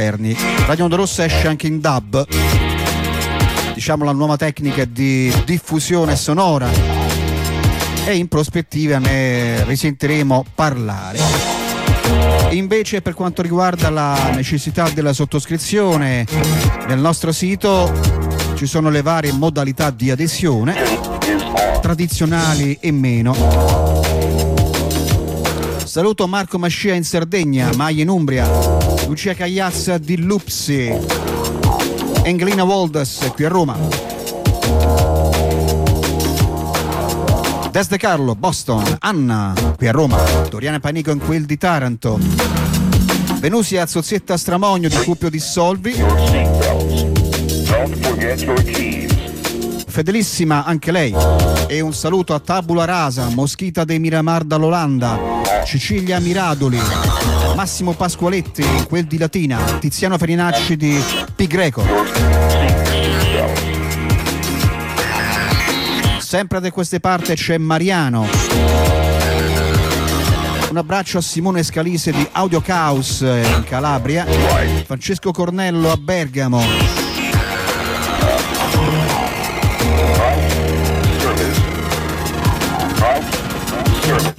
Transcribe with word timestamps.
Erni. 0.00 0.36
Radio 0.66 0.84
Onda 0.84 0.96
Rossa 0.96 1.24
esce 1.24 1.46
anche 1.46 1.66
in 1.66 1.80
DAB, 1.80 2.26
diciamo 3.74 4.04
la 4.04 4.12
nuova 4.12 4.36
tecnica 4.36 4.84
di 4.84 5.32
diffusione 5.44 6.16
sonora 6.16 6.68
e 8.04 8.14
in 8.14 8.28
prospettiva 8.28 8.98
ne 8.98 9.64
risentiremo 9.64 10.44
parlare. 10.54 11.18
Invece 12.50 13.02
per 13.02 13.14
quanto 13.14 13.42
riguarda 13.42 13.90
la 13.90 14.30
necessità 14.34 14.88
della 14.88 15.12
sottoscrizione 15.12 16.26
nel 16.88 16.98
nostro 16.98 17.30
sito 17.30 17.92
ci 18.56 18.66
sono 18.66 18.90
le 18.90 19.02
varie 19.02 19.32
modalità 19.32 19.90
di 19.90 20.10
adesione, 20.10 20.74
tradizionali 21.80 22.76
e 22.80 22.90
meno. 22.90 23.34
Saluto 25.84 26.26
Marco 26.26 26.58
Mascia 26.58 26.94
in 26.94 27.04
Sardegna, 27.04 27.70
Maia 27.76 28.02
in 28.02 28.08
Umbria, 28.08 28.46
Lucia 29.10 29.34
Cagliazza 29.34 29.98
di 29.98 30.18
Lupsi, 30.18 30.96
Englina 32.22 32.62
Waldas 32.62 33.28
qui 33.34 33.44
a 33.44 33.48
Roma. 33.48 33.76
Des 37.72 37.88
De 37.88 37.96
Carlo, 37.96 38.36
Boston, 38.36 38.84
Anna 39.00 39.52
qui 39.76 39.88
a 39.88 39.90
Roma, 39.90 40.16
Doriana 40.48 40.78
Panico 40.78 41.10
in 41.10 41.18
quel 41.18 41.44
di 41.44 41.58
Taranto, 41.58 42.20
Venusia 43.40 43.84
Zozzietta 43.84 44.36
Stramogno 44.36 44.88
di 44.88 44.96
Cuppio 44.98 45.28
di 45.28 45.40
Solvi. 45.40 45.94
Fedelissima 50.00 50.64
anche 50.64 50.92
lei. 50.92 51.14
E 51.66 51.82
un 51.82 51.92
saluto 51.92 52.32
a 52.32 52.40
Tabula 52.40 52.86
Rasa, 52.86 53.28
Moschita 53.28 53.84
de 53.84 53.98
Miramar 53.98 54.44
dall'Olanda, 54.44 55.18
Cecilia 55.66 56.18
Miradoli, 56.20 56.80
Massimo 57.54 57.92
Pasqualetti, 57.92 58.64
quel 58.88 59.04
di 59.04 59.18
Latina, 59.18 59.58
Tiziano 59.78 60.16
Ferinacci 60.16 60.78
di 60.78 60.98
Pi 61.36 61.46
Greco. 61.46 61.84
Sempre 66.18 66.60
da 66.60 66.70
queste 66.70 66.98
parti 66.98 67.34
c'è 67.34 67.58
Mariano. 67.58 68.26
Un 70.70 70.76
abbraccio 70.78 71.18
a 71.18 71.20
Simone 71.20 71.62
Scalise 71.62 72.10
di 72.10 72.26
Audio 72.32 72.62
Caos 72.62 73.20
in 73.20 73.64
Calabria, 73.68 74.24
Francesco 74.86 75.30
Cornello 75.30 75.92
a 75.92 75.96
Bergamo, 75.98 76.64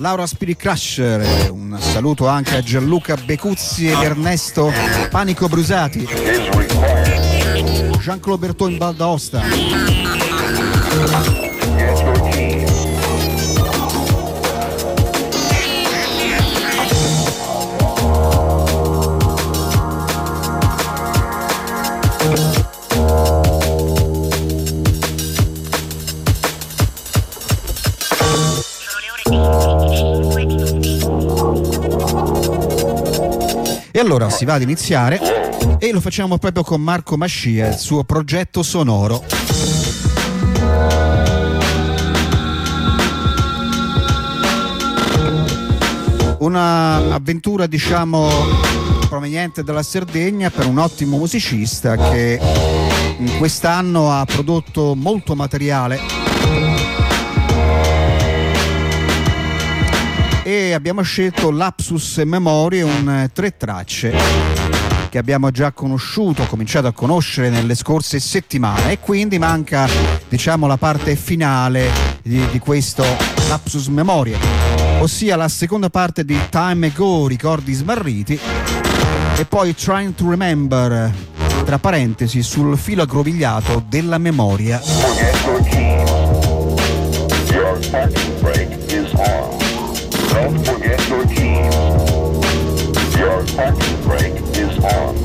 Laura 0.01 0.25
Spirit 0.25 0.57
Crusher, 0.57 1.51
un 1.51 1.77
saluto 1.79 2.27
anche 2.27 2.55
a 2.55 2.61
Gianluca 2.63 3.15
Becuzzi 3.15 3.85
ed 3.85 4.01
Ernesto 4.01 4.73
Panico 5.11 5.47
Brusati, 5.47 6.07
Jean-Claude 7.99 8.47
Bertò 8.47 8.67
in 8.67 8.79
Val 8.79 8.95
allora 34.01 34.31
si 34.31 34.45
va 34.45 34.55
ad 34.55 34.63
iniziare 34.63 35.19
e 35.77 35.91
lo 35.91 36.01
facciamo 36.01 36.39
proprio 36.39 36.63
con 36.63 36.81
Marco 36.81 37.17
Mascia, 37.17 37.67
il 37.67 37.77
suo 37.77 38.03
progetto 38.03 38.63
sonoro. 38.63 39.23
Un'avventura 46.39 47.67
diciamo 47.67 48.27
proveniente 49.07 49.63
dalla 49.63 49.83
Sardegna 49.83 50.49
per 50.49 50.65
un 50.65 50.79
ottimo 50.79 51.17
musicista 51.17 51.95
che 51.95 52.39
quest'anno 53.37 54.11
ha 54.11 54.25
prodotto 54.25 54.95
molto 54.95 55.35
materiale 55.35 56.20
e 60.51 60.73
abbiamo 60.73 61.01
scelto 61.01 61.49
Lapsus 61.49 62.17
Memorie, 62.25 62.81
un 62.81 63.09
eh, 63.09 63.29
tre 63.31 63.55
tracce 63.55 64.13
che 65.07 65.17
abbiamo 65.17 65.49
già 65.49 65.71
conosciuto, 65.71 66.45
cominciato 66.45 66.87
a 66.87 66.91
conoscere 66.91 67.49
nelle 67.49 67.73
scorse 67.73 68.19
settimane. 68.19 68.91
E 68.91 68.99
quindi 68.99 69.39
manca 69.39 69.87
diciamo 70.27 70.67
la 70.67 70.75
parte 70.75 71.15
finale 71.15 71.89
di, 72.21 72.45
di 72.51 72.59
questo 72.59 73.05
Lapsus 73.47 73.87
Memorie, 73.87 74.37
ossia 74.99 75.37
la 75.37 75.47
seconda 75.47 75.89
parte 75.89 76.25
di 76.25 76.37
Time 76.49 76.87
Ago, 76.87 77.27
ricordi 77.27 77.71
smarriti. 77.71 78.37
E 79.37 79.45
poi 79.45 79.73
Trying 79.73 80.13
to 80.15 80.29
Remember, 80.29 81.13
tra 81.63 81.79
parentesi, 81.79 82.43
sul 82.43 82.77
filo 82.77 83.03
aggrovigliato 83.03 83.83
della 83.87 84.17
memoria. 84.17 84.81
Don't 90.31 90.65
forget 90.65 91.09
your 91.09 91.25
keys. 91.25 91.75
Your 93.17 93.45
parking 93.55 94.01
brake 94.03 94.41
is 94.55 94.83
on. 94.83 95.20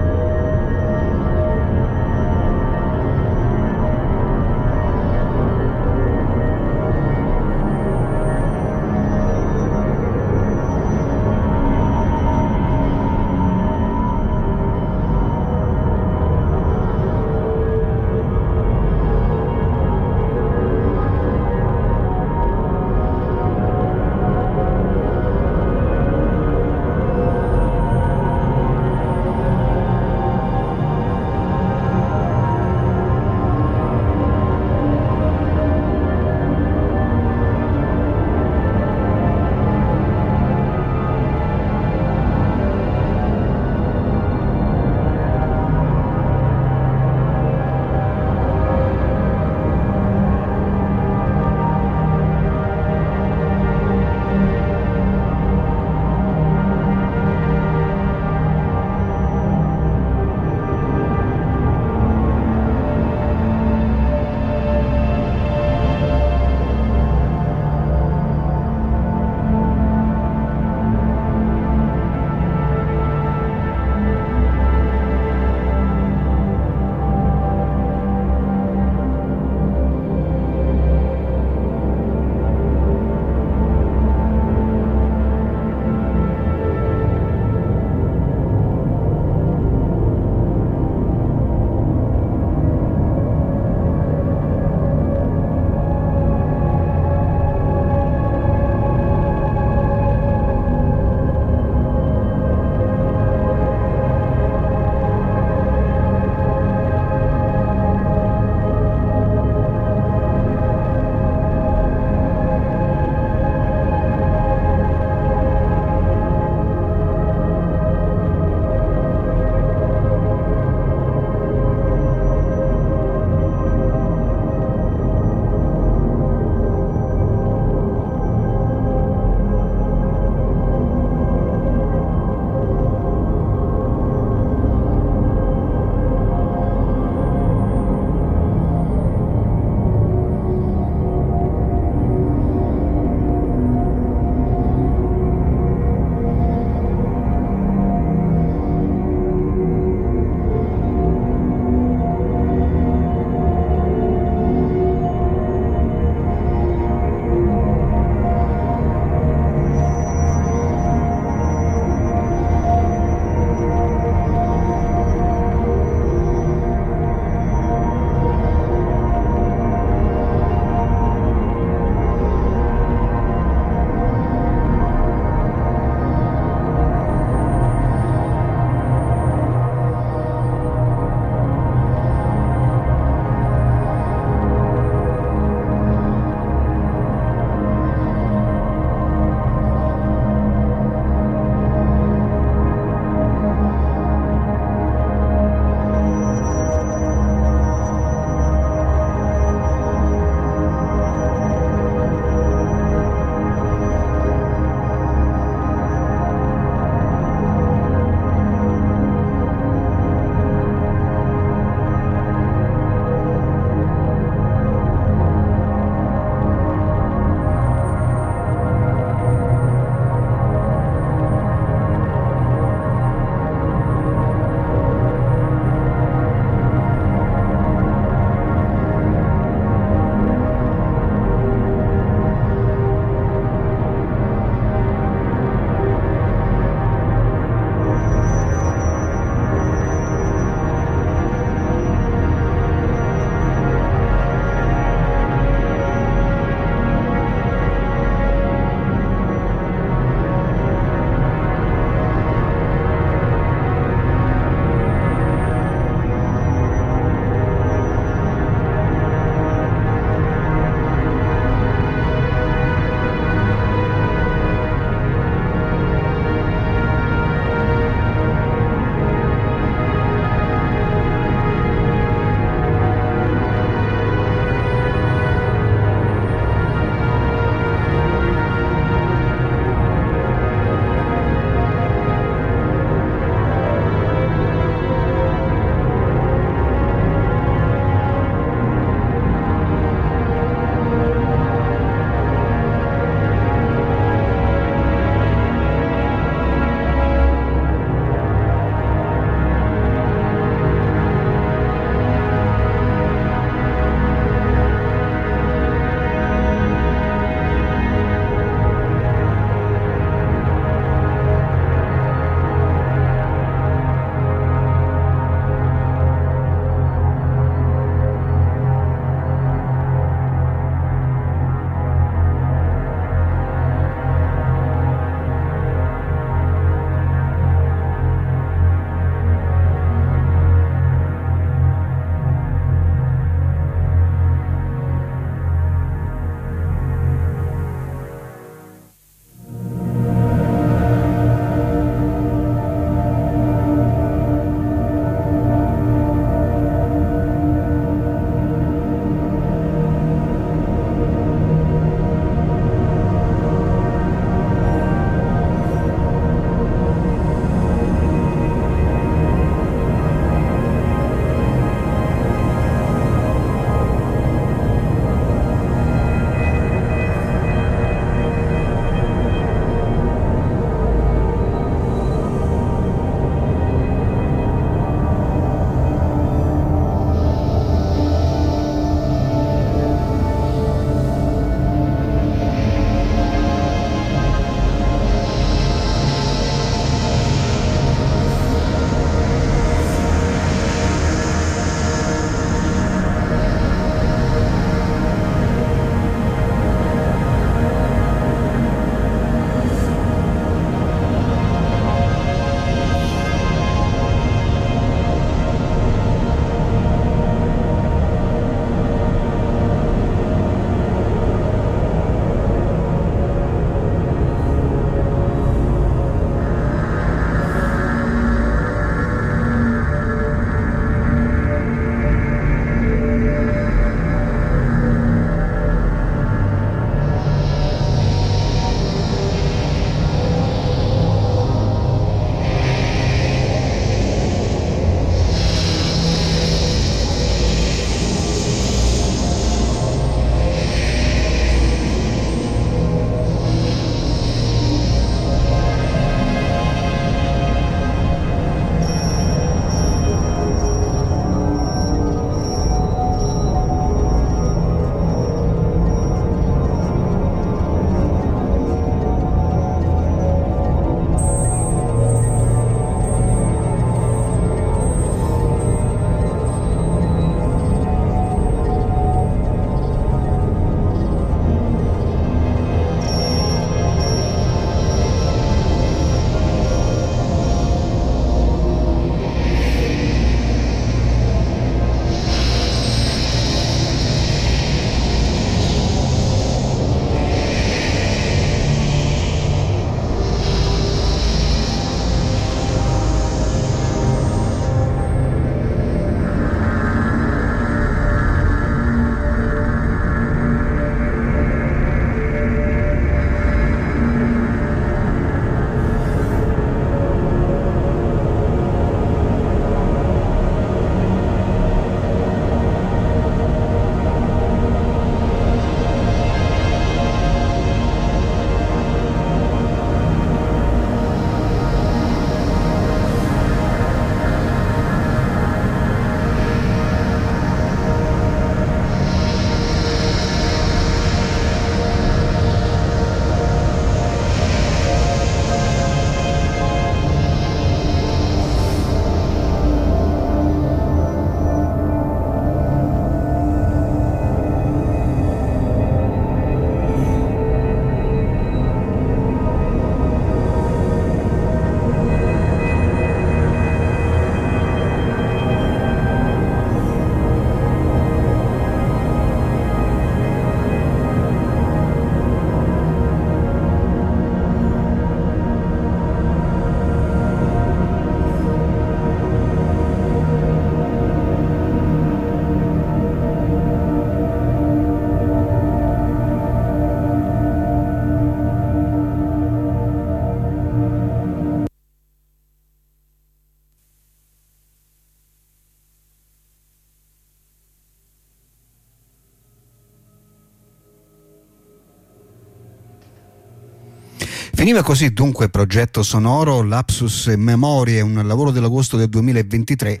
Finiva 594.66 594.82
così 594.82 595.12
dunque 595.12 595.48
progetto 595.48 596.02
sonoro 596.02 596.60
Lapsus 596.60 597.28
Memorie, 597.36 598.00
un 598.00 598.20
lavoro 598.26 598.50
dell'agosto 598.50 598.96
del 598.96 599.08
2023. 599.08 600.00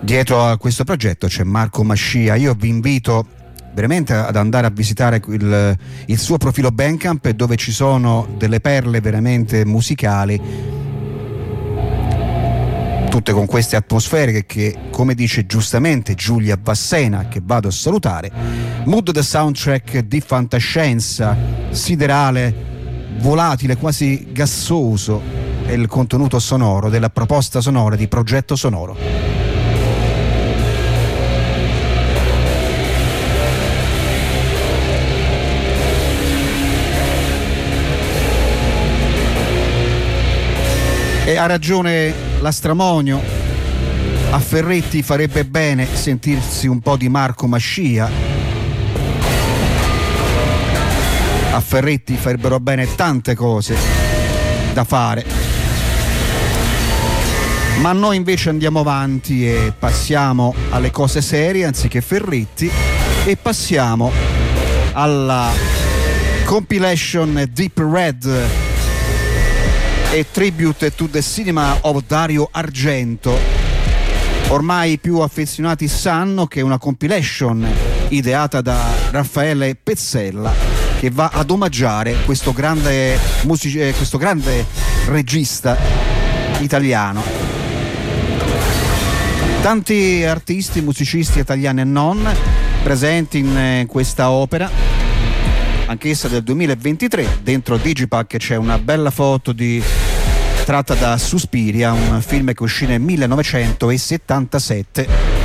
Dietro 0.00 0.44
a 0.44 0.56
questo 0.56 0.82
progetto 0.82 1.28
c'è 1.28 1.44
Marco 1.44 1.84
Mascia. 1.84 2.34
Io 2.34 2.54
vi 2.54 2.66
invito 2.66 3.28
veramente 3.74 4.12
ad 4.12 4.34
andare 4.34 4.66
a 4.66 4.70
visitare 4.70 5.22
il, 5.28 5.78
il 6.06 6.18
suo 6.18 6.36
profilo 6.36 6.72
Bandcamp 6.72 7.28
dove 7.28 7.54
ci 7.54 7.70
sono 7.70 8.26
delle 8.36 8.58
perle 8.58 9.00
veramente 9.00 9.64
musicali 9.64 10.76
tutte 13.08 13.32
con 13.32 13.46
queste 13.46 13.76
atmosfere 13.76 14.32
che, 14.32 14.46
che, 14.46 14.76
come 14.90 15.14
dice 15.14 15.46
giustamente 15.46 16.14
Giulia 16.14 16.58
Vassena 16.60 17.28
che 17.28 17.40
vado 17.42 17.68
a 17.68 17.70
salutare 17.70 18.30
mood 18.86 19.12
the 19.12 19.22
soundtrack 19.22 20.00
di 20.00 20.20
fantascienza 20.20 21.36
siderale 21.70 22.67
volatile 23.18 23.76
quasi 23.76 24.28
gassoso 24.32 25.20
è 25.64 25.72
il 25.72 25.86
contenuto 25.86 26.38
sonoro 26.38 26.88
della 26.88 27.10
proposta 27.10 27.60
sonora 27.60 27.96
di 27.96 28.08
progetto 28.08 28.56
sonoro 28.56 29.38
E 41.28 41.36
ha 41.36 41.44
ragione 41.44 42.14
l'Astramonio. 42.40 43.20
A 44.30 44.38
Ferretti 44.38 45.02
farebbe 45.02 45.44
bene 45.44 45.86
sentirsi 45.94 46.66
un 46.66 46.80
po' 46.80 46.96
di 46.96 47.10
Marco 47.10 47.46
Mascia. 47.46 48.27
A 51.58 51.60
Ferretti 51.60 52.14
farebbero 52.14 52.60
bene 52.60 52.86
tante 52.94 53.34
cose 53.34 53.76
da 54.72 54.84
fare. 54.84 55.24
Ma 57.80 57.92
noi 57.92 58.14
invece 58.14 58.48
andiamo 58.48 58.78
avanti 58.78 59.44
e 59.44 59.72
passiamo 59.76 60.54
alle 60.70 60.92
cose 60.92 61.20
serie 61.20 61.64
anziché 61.64 62.00
Ferretti 62.00 62.70
e 63.24 63.36
passiamo 63.36 64.12
alla 64.92 65.50
compilation 66.44 67.50
Deep 67.52 67.78
Red 67.78 68.46
e 70.12 70.26
Tribute 70.30 70.94
to 70.94 71.08
the 71.08 71.22
Cinema 71.22 71.76
of 71.80 72.04
Dario 72.06 72.48
Argento. 72.52 73.36
Ormai 74.50 74.92
i 74.92 74.98
più 74.98 75.18
affezionati 75.18 75.88
sanno 75.88 76.46
che 76.46 76.60
è 76.60 76.62
una 76.62 76.78
compilation 76.78 77.66
ideata 78.10 78.60
da 78.60 78.80
Raffaele 79.10 79.74
Pezzella 79.74 80.67
che 80.98 81.10
va 81.10 81.30
ad 81.32 81.50
omaggiare 81.50 82.16
questo 82.24 82.52
grande, 82.52 83.18
music- 83.42 83.76
eh, 83.76 83.92
questo 83.94 84.18
grande 84.18 84.66
regista 85.06 85.76
italiano. 86.58 87.22
Tanti 89.62 90.24
artisti, 90.24 90.80
musicisti 90.80 91.38
italiani 91.38 91.82
e 91.82 91.84
non 91.84 92.28
presenti 92.82 93.38
in 93.38 93.56
eh, 93.56 93.86
questa 93.88 94.30
opera 94.30 94.68
anch'essa 95.86 96.26
del 96.28 96.42
2023. 96.42 97.38
Dentro 97.42 97.76
Digipack 97.76 98.36
c'è 98.36 98.56
una 98.56 98.78
bella 98.78 99.10
foto 99.10 99.52
di 99.52 99.80
tratta 100.64 100.94
da 100.94 101.16
Suspiria, 101.16 101.92
un 101.92 102.20
film 102.20 102.52
che 102.52 102.62
uscì 102.62 102.86
nel 102.86 103.00
1977 103.00 105.37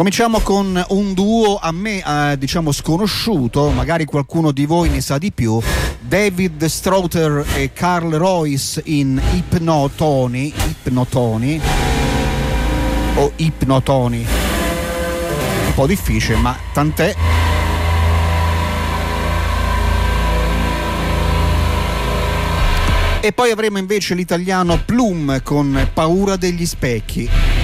Cominciamo 0.00 0.40
con 0.40 0.82
un 0.88 1.12
duo 1.12 1.58
a 1.58 1.70
me 1.72 2.02
eh, 2.02 2.38
diciamo 2.38 2.72
sconosciuto, 2.72 3.68
magari 3.68 4.06
qualcuno 4.06 4.50
di 4.50 4.64
voi 4.64 4.88
ne 4.88 5.02
sa 5.02 5.18
di 5.18 5.30
più. 5.30 5.60
David 6.00 6.64
Strother 6.64 7.44
e 7.54 7.74
Carl 7.74 8.14
Royce 8.14 8.80
in 8.86 9.20
Ipnotoni, 9.34 10.54
Ipnotoni 10.68 11.60
o 13.16 13.32
Ipnotoni. 13.36 14.26
Un 15.66 15.74
po' 15.74 15.86
difficile, 15.86 16.38
ma 16.38 16.56
tant'è. 16.72 17.14
E 23.20 23.32
poi 23.32 23.50
avremo 23.50 23.76
invece 23.76 24.14
l'italiano 24.14 24.80
Plum 24.82 25.42
con 25.42 25.90
Paura 25.92 26.36
degli 26.36 26.64
specchi. 26.64 27.59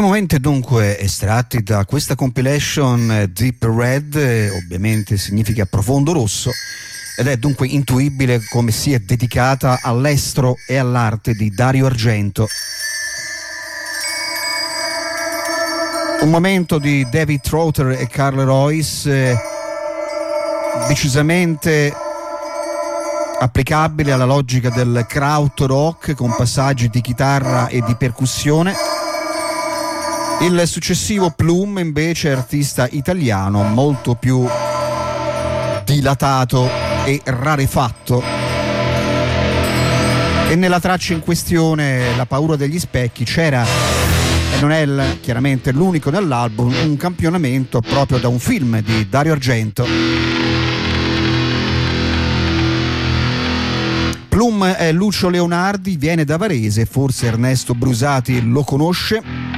Due 0.00 0.08
momenti 0.08 0.40
dunque 0.40 0.98
estratti 0.98 1.62
da 1.62 1.84
questa 1.84 2.14
compilation 2.14 3.12
eh, 3.12 3.28
Deep 3.28 3.62
Red, 3.64 4.16
eh, 4.16 4.48
ovviamente 4.48 5.18
significa 5.18 5.66
profondo 5.66 6.12
rosso, 6.12 6.50
ed 7.18 7.26
è 7.26 7.36
dunque 7.36 7.66
intuibile 7.66 8.40
come 8.48 8.70
sia 8.70 8.98
dedicata 8.98 9.80
all'estro 9.82 10.56
e 10.66 10.78
all'arte 10.78 11.34
di 11.34 11.50
Dario 11.50 11.84
Argento. 11.84 12.46
Un 16.22 16.30
momento 16.30 16.78
di 16.78 17.06
David 17.10 17.42
Trotter 17.42 17.90
e 17.90 18.06
Carl 18.06 18.40
Royce 18.40 19.32
eh, 19.32 19.36
decisamente 20.88 21.94
applicabile 23.38 24.12
alla 24.12 24.24
logica 24.24 24.70
del 24.70 25.04
kraut 25.06 25.60
rock 25.60 26.14
con 26.14 26.34
passaggi 26.34 26.88
di 26.88 27.02
chitarra 27.02 27.68
e 27.68 27.82
di 27.82 27.94
percussione 27.96 28.89
il 30.40 30.62
successivo 30.66 31.30
Plum 31.30 31.78
invece 31.78 32.30
è 32.30 32.32
artista 32.32 32.88
italiano 32.90 33.62
molto 33.62 34.14
più 34.14 34.46
dilatato 35.84 36.68
e 37.04 37.20
rarefatto. 37.24 38.22
E 40.48 40.54
nella 40.54 40.80
traccia 40.80 41.12
in 41.12 41.20
questione, 41.20 42.16
La 42.16 42.24
paura 42.24 42.56
degli 42.56 42.78
specchi, 42.78 43.24
c'era, 43.24 43.64
e 43.64 44.60
non 44.60 44.72
è 44.72 44.80
il, 44.80 45.18
chiaramente 45.20 45.72
l'unico 45.72 46.10
nell'album, 46.10 46.74
un 46.84 46.96
campionamento 46.96 47.80
proprio 47.80 48.18
da 48.18 48.28
un 48.28 48.38
film 48.38 48.80
di 48.82 49.08
Dario 49.08 49.32
Argento. 49.32 49.86
Plum 54.28 54.64
è 54.64 54.90
Lucio 54.90 55.28
Leonardi, 55.28 55.96
viene 55.96 56.24
da 56.24 56.38
Varese, 56.38 56.86
forse 56.86 57.26
Ernesto 57.26 57.74
Brusati 57.74 58.40
lo 58.48 58.64
conosce 58.64 59.49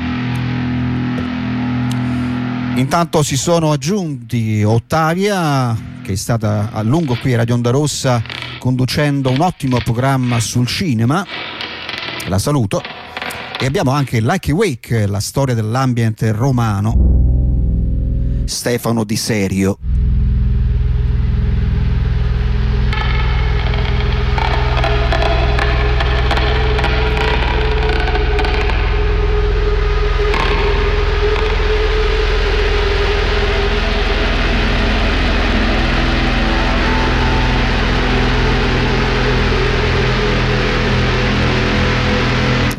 Intanto 2.74 3.22
si 3.22 3.36
sono 3.36 3.70
aggiunti 3.70 4.64
Ottavia, 4.64 5.76
che 6.02 6.12
è 6.12 6.16
stata 6.16 6.70
a 6.72 6.82
lungo 6.82 7.16
qui 7.16 7.34
a 7.34 7.36
Radio 7.36 7.54
Onda 7.54 7.70
Rossa 7.70 8.22
conducendo 8.58 9.30
un 9.30 9.40
ottimo 9.40 9.78
programma 9.84 10.40
sul 10.40 10.66
cinema. 10.66 11.24
La 12.28 12.38
saluto. 12.38 12.80
E 13.58 13.66
abbiamo 13.66 13.90
anche 13.90 14.20
Like 14.20 14.52
Wake, 14.52 15.06
la 15.06 15.20
storia 15.20 15.54
dell'ambiente 15.54 16.32
romano. 16.32 17.10
Stefano 18.46 19.04
Di 19.04 19.16
Serio. 19.16 19.78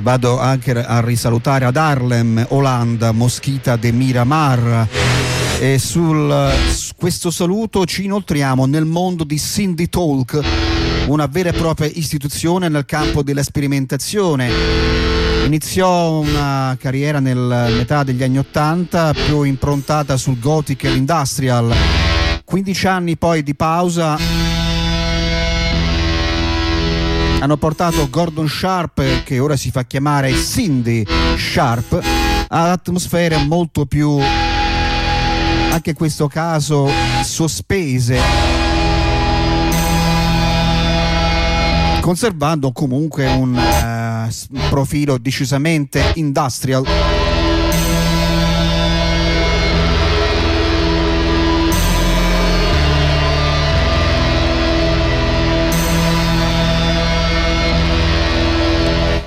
Vado 0.03 0.37
anche 0.37 0.71
a 0.71 0.99
risalutare 0.99 1.63
ad 1.63 1.77
Harlem, 1.77 2.45
Olanda, 2.49 3.13
Moschita 3.13 3.77
de 3.77 3.91
Miramar 3.93 4.87
e 5.59 5.79
sul 5.79 6.51
su 6.67 6.93
questo 6.97 7.31
saluto 7.31 7.85
ci 7.85 8.03
inoltriamo 8.03 8.65
nel 8.65 8.83
mondo 8.83 9.23
di 9.23 9.39
Cindy 9.39 9.87
Talk, 9.87 10.39
una 11.07 11.25
vera 11.27 11.49
e 11.49 11.53
propria 11.53 11.89
istituzione 11.93 12.67
nel 12.67 12.85
campo 12.85 13.23
della 13.23 13.43
sperimentazione. 13.43 14.49
Iniziò 15.45 16.19
una 16.19 16.75
carriera 16.77 17.19
nel 17.19 17.73
metà 17.77 18.03
degli 18.03 18.23
anni 18.23 18.39
Ottanta 18.39 19.13
più 19.13 19.43
improntata 19.43 20.17
sul 20.17 20.39
gothic 20.39 20.83
e 20.83 20.89
l'industrial. 20.91 21.73
15 22.43 22.87
anni 22.87 23.17
poi 23.17 23.41
di 23.41 23.55
pausa 23.55 24.52
hanno 27.43 27.57
portato 27.57 28.09
Gordon 28.09 28.47
Sharp, 28.47 29.23
che 29.23 29.37
ora 29.37 29.57
si 29.57 29.69
fa 29.69 29.83
chiamare 29.83 30.33
Cindy 30.33 31.05
Sharp, 31.37 31.99
ad 32.47 32.69
atmosfere 32.69 33.35
molto 33.35 33.85
più, 33.85 34.17
anche 35.69 35.89
in 35.89 35.95
questo 35.97 36.29
caso, 36.29 36.89
sospese, 37.21 38.17
conservando 41.99 42.71
comunque 42.71 43.25
un 43.25 43.55
uh, 43.57 44.69
profilo 44.69 45.17
decisamente 45.17 46.13
industrial. 46.15 47.22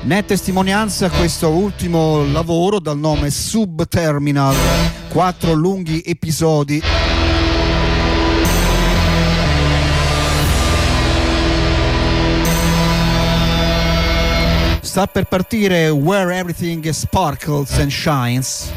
Ne 0.06 0.18
è 0.18 0.24
testimonianza 0.24 1.10
questo 1.10 1.48
ultimo 1.48 2.24
lavoro 2.30 2.78
dal 2.78 2.96
nome 2.96 3.28
Subterminal, 3.28 4.54
quattro 5.08 5.52
lunghi 5.52 6.00
episodi. 6.06 6.80
Sta 14.80 15.06
per 15.08 15.24
partire 15.24 15.88
Where 15.88 16.36
Everything 16.36 16.88
Sparkles 16.90 17.76
and 17.80 17.90
Shines. 17.90 18.70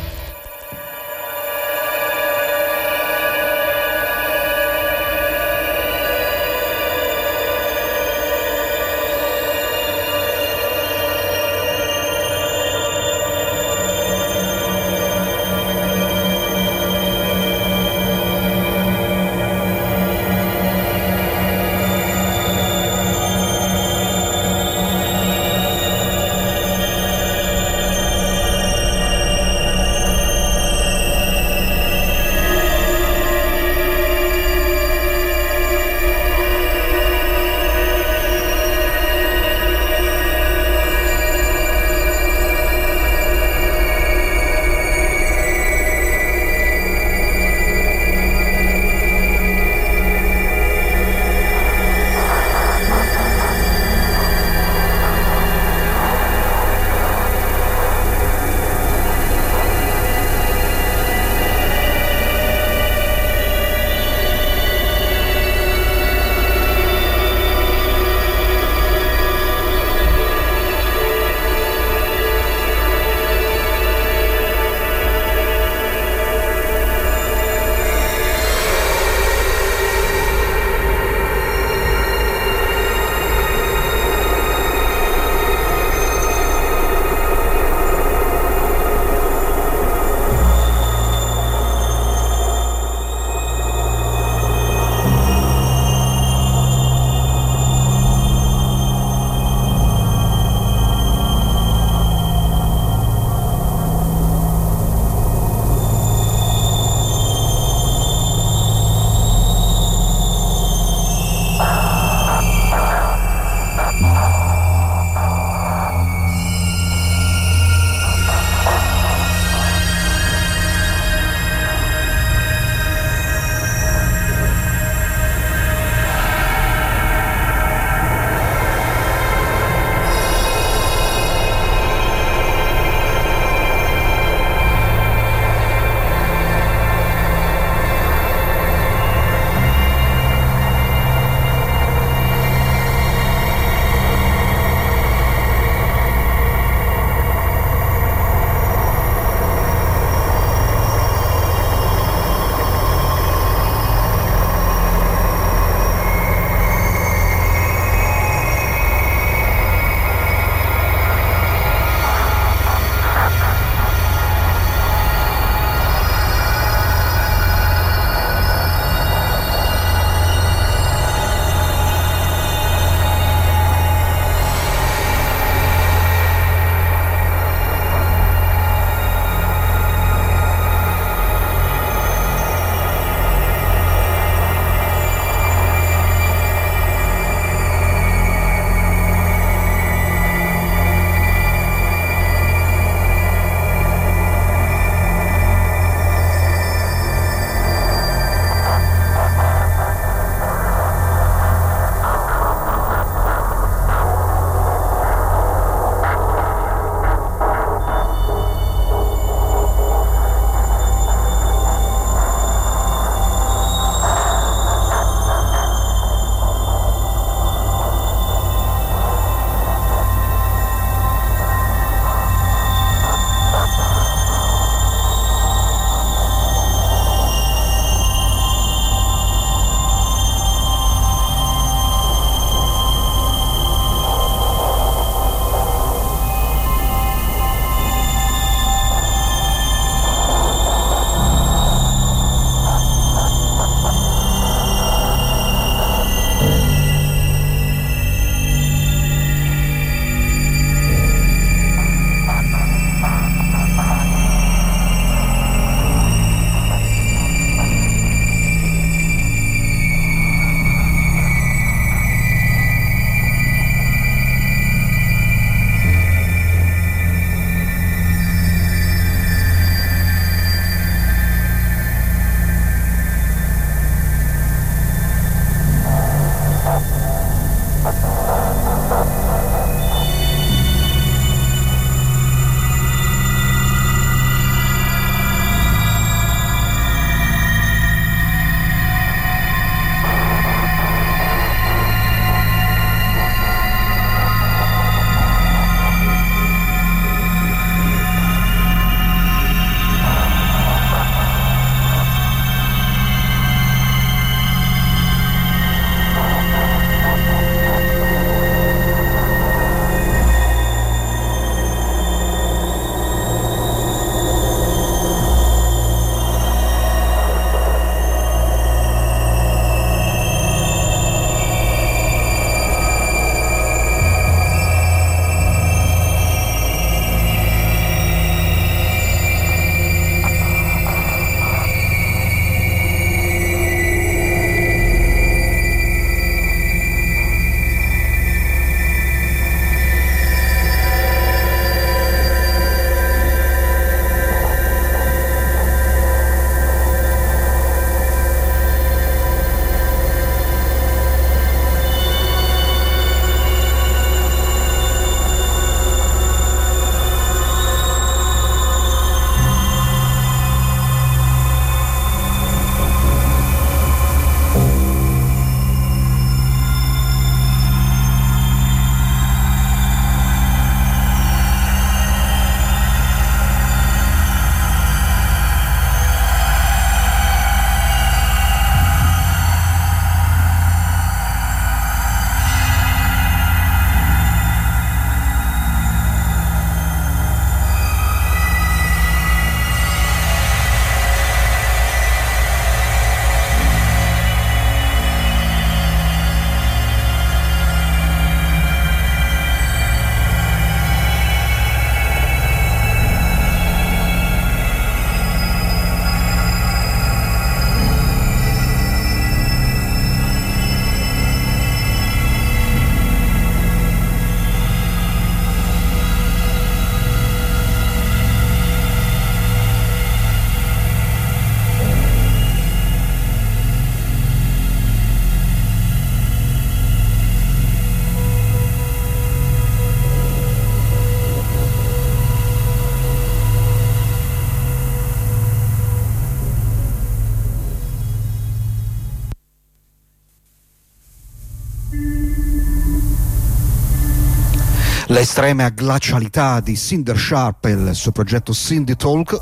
L'estrema 445.20 445.68
glacialità 445.68 446.62
di 446.62 446.78
Cinder 446.78 447.20
Sharp 447.20 447.66
e 447.66 447.72
il 447.72 447.92
suo 447.94 448.14
progetto 448.14 448.54
Cindy 448.54 448.96
Talk. 448.96 449.38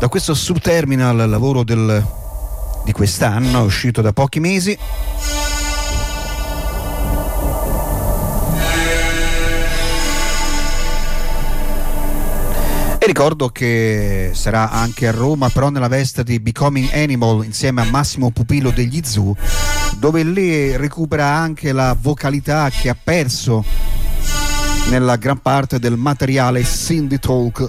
Da 0.00 0.08
questo 0.08 0.34
subterminal 0.34 1.30
lavoro 1.30 1.62
del, 1.62 2.04
di 2.84 2.90
quest'anno, 2.90 3.62
uscito 3.62 4.02
da 4.02 4.12
pochi 4.12 4.40
mesi. 4.40 4.76
E 12.98 13.06
ricordo 13.06 13.50
che 13.50 14.30
sarà 14.34 14.72
anche 14.72 15.06
a 15.06 15.12
Roma, 15.12 15.48
però 15.50 15.68
nella 15.68 15.86
veste 15.86 16.24
di 16.24 16.40
Becoming 16.40 16.90
Animal 16.92 17.44
insieme 17.44 17.82
a 17.82 17.84
Massimo 17.84 18.32
Pupillo 18.32 18.72
degli 18.72 19.00
Zoo, 19.04 19.36
dove 19.98 20.24
lì 20.24 20.76
recupera 20.76 21.28
anche 21.28 21.70
la 21.70 21.96
vocalità 21.96 22.68
che 22.70 22.88
ha 22.88 22.96
perso 23.00 23.94
nella 24.88 25.16
gran 25.16 25.38
parte 25.40 25.78
del 25.78 25.96
materiale 25.96 26.62
Cindy 26.64 27.18
Talk. 27.18 27.68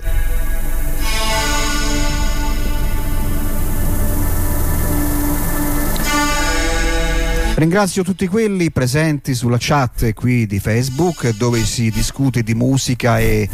Ringrazio 7.55 8.03
tutti 8.03 8.27
quelli 8.27 8.69
presenti 8.69 9.33
sulla 9.33 9.57
chat 9.59 10.13
qui 10.13 10.45
di 10.45 10.59
Facebook 10.59 11.35
dove 11.37 11.63
si 11.65 11.89
discute 11.89 12.43
di 12.43 12.53
musica 12.53 13.19
e 13.19 13.49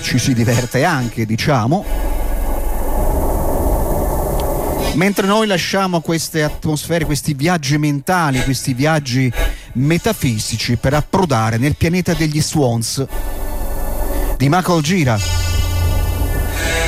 ci 0.00 0.18
si 0.18 0.32
diverte 0.32 0.82
anche, 0.82 1.26
diciamo. 1.26 1.84
Mentre 4.94 5.26
noi 5.26 5.46
lasciamo 5.46 6.00
queste 6.00 6.42
atmosfere, 6.42 7.04
questi 7.04 7.34
viaggi 7.34 7.76
mentali, 7.76 8.42
questi 8.44 8.72
viaggi 8.72 9.32
metafisici 9.74 10.76
per 10.76 10.94
approdare 10.94 11.56
nel 11.56 11.76
pianeta 11.76 12.14
degli 12.14 12.40
Swans 12.40 13.04
di 14.36 14.48
Michael 14.48 14.82
Gira. 14.82 15.18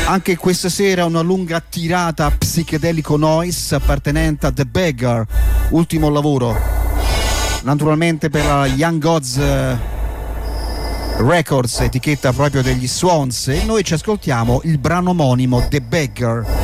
Anche 0.06 0.36
questa 0.36 0.68
sera 0.68 1.04
una 1.06 1.22
lunga 1.22 1.62
tirata 1.66 2.30
psichedelico 2.30 3.16
noise 3.16 3.74
appartenente 3.74 4.46
a 4.46 4.52
The 4.52 4.66
Beggar, 4.66 5.24
ultimo 5.70 6.10
lavoro. 6.10 6.56
Naturalmente 7.62 8.28
per 8.28 8.44
la 8.44 8.66
Young 8.66 9.00
Gods 9.00 9.36
eh, 9.38 9.78
Records, 11.16 11.80
etichetta 11.80 12.32
proprio 12.32 12.62
degli 12.62 12.86
Swans, 12.86 13.48
e 13.48 13.62
noi 13.64 13.82
ci 13.82 13.94
ascoltiamo 13.94 14.60
il 14.64 14.78
brano 14.78 15.10
omonimo 15.10 15.66
The 15.68 15.80
Beggar. 15.80 16.63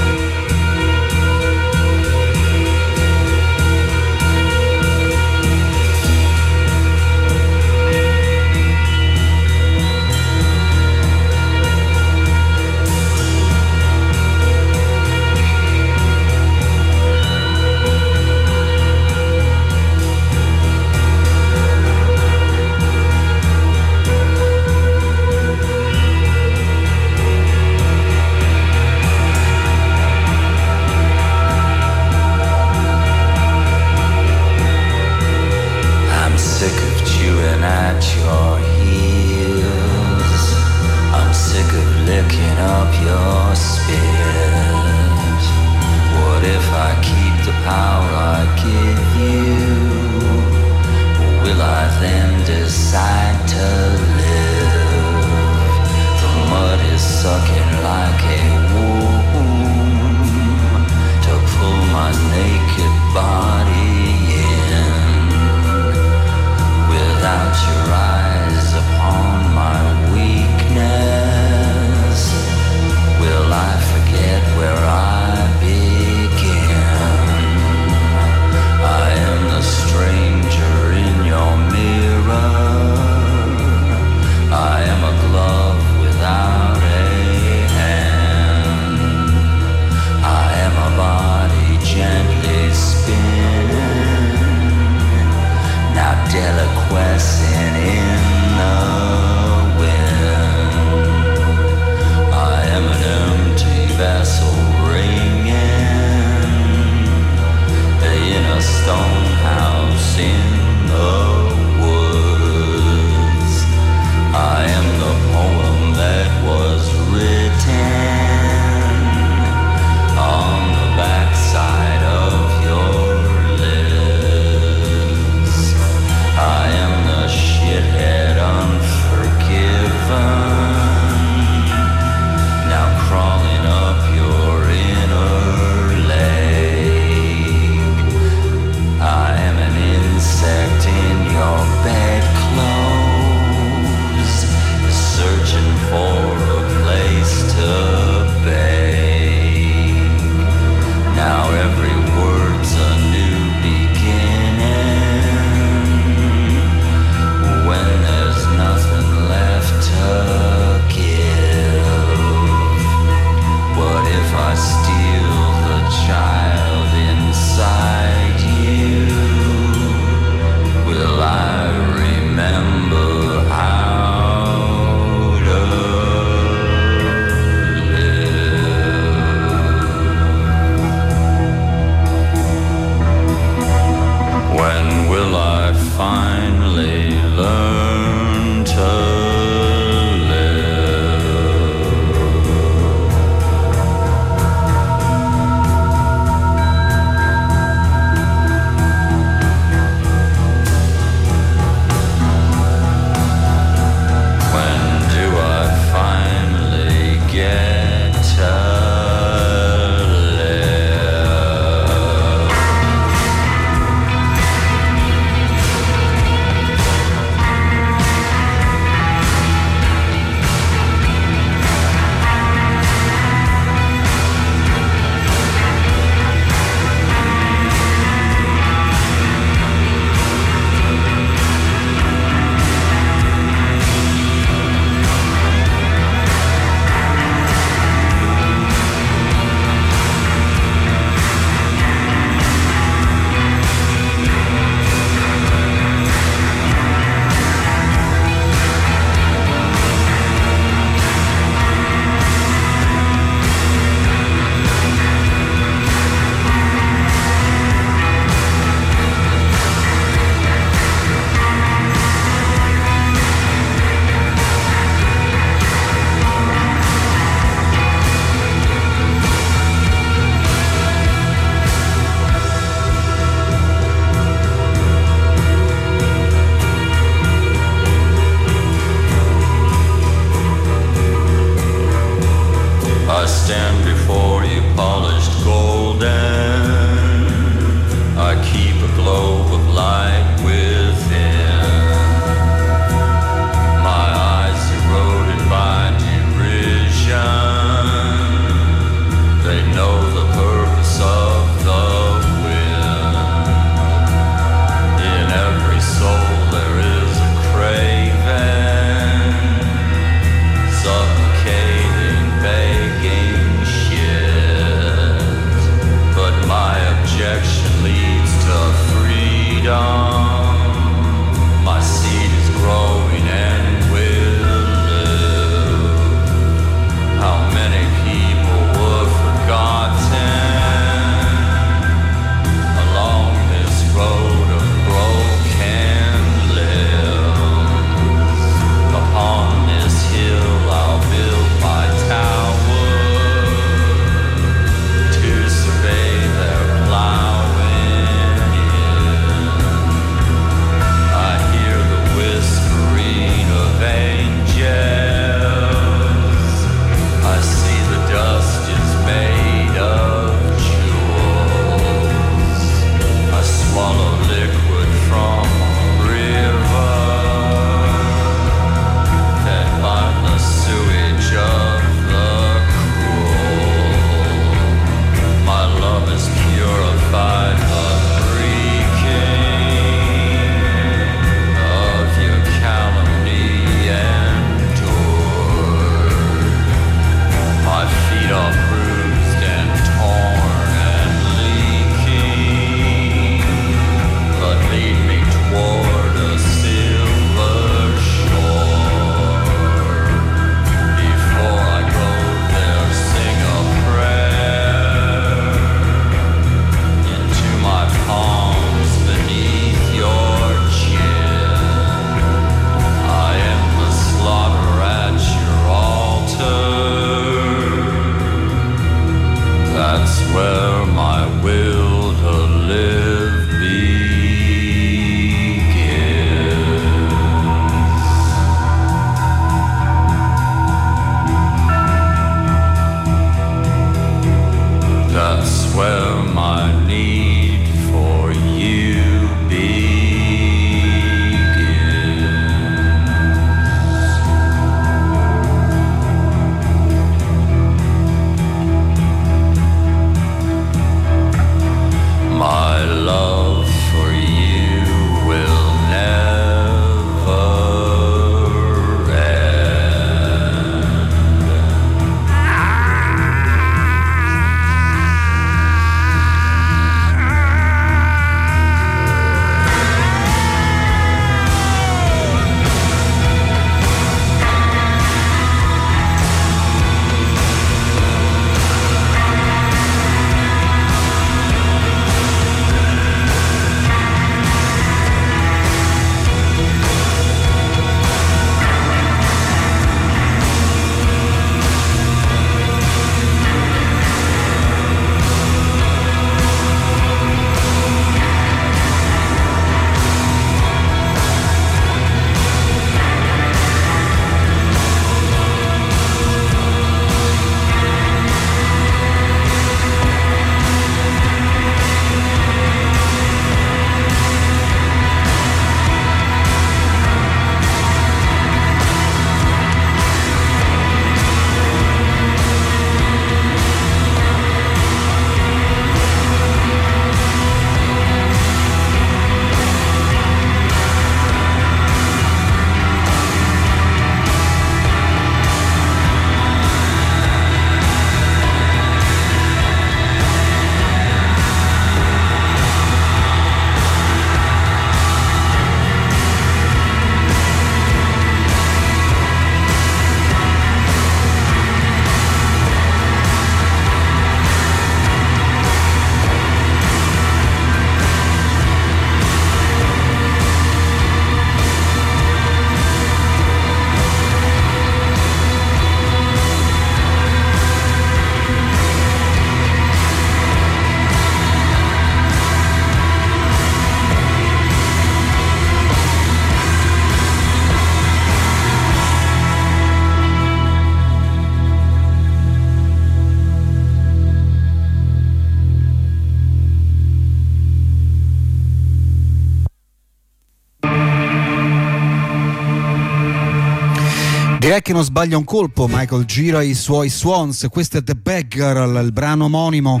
Direi 594.70 594.84
che 594.84 594.92
non 594.92 595.02
sbaglia 595.02 595.36
un 595.36 595.42
colpo, 595.42 595.88
Michael 595.88 596.24
gira 596.26 596.62
i 596.62 596.74
suoi 596.74 597.08
swans, 597.08 597.66
questo 597.68 597.98
è 597.98 598.04
The 598.04 598.14
Beggar, 598.14 599.02
il 599.04 599.10
brano 599.10 599.46
omonimo, 599.46 600.00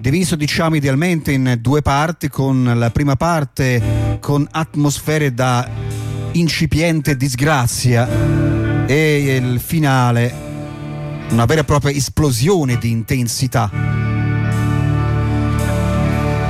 diviso 0.00 0.36
diciamo 0.36 0.76
idealmente 0.76 1.32
in 1.32 1.56
due 1.62 1.80
parti, 1.80 2.28
con 2.28 2.74
la 2.76 2.90
prima 2.90 3.16
parte 3.16 4.18
con 4.20 4.46
atmosfere 4.50 5.32
da 5.32 5.66
incipiente 6.32 7.16
disgrazia 7.16 8.06
e 8.84 9.34
il 9.34 9.58
finale 9.60 10.34
una 11.30 11.46
vera 11.46 11.62
e 11.62 11.64
propria 11.64 11.96
esplosione 11.96 12.76
di 12.76 12.90
intensità. 12.90 13.70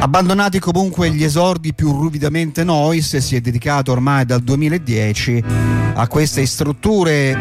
Abbandonati 0.01 0.59
comunque 0.59 1.13
gli 1.13 1.23
esordi 1.23 1.75
più 1.75 1.93
ruvidamente 1.93 2.65
noise, 2.65 3.21
si 3.21 3.37
è 3.37 3.41
dedicato 3.41 3.93
ormai 3.93 4.25
dal 4.25 4.41
2010 4.41 5.76
a 5.99 6.07
queste 6.09 6.45
strutture 6.45 7.35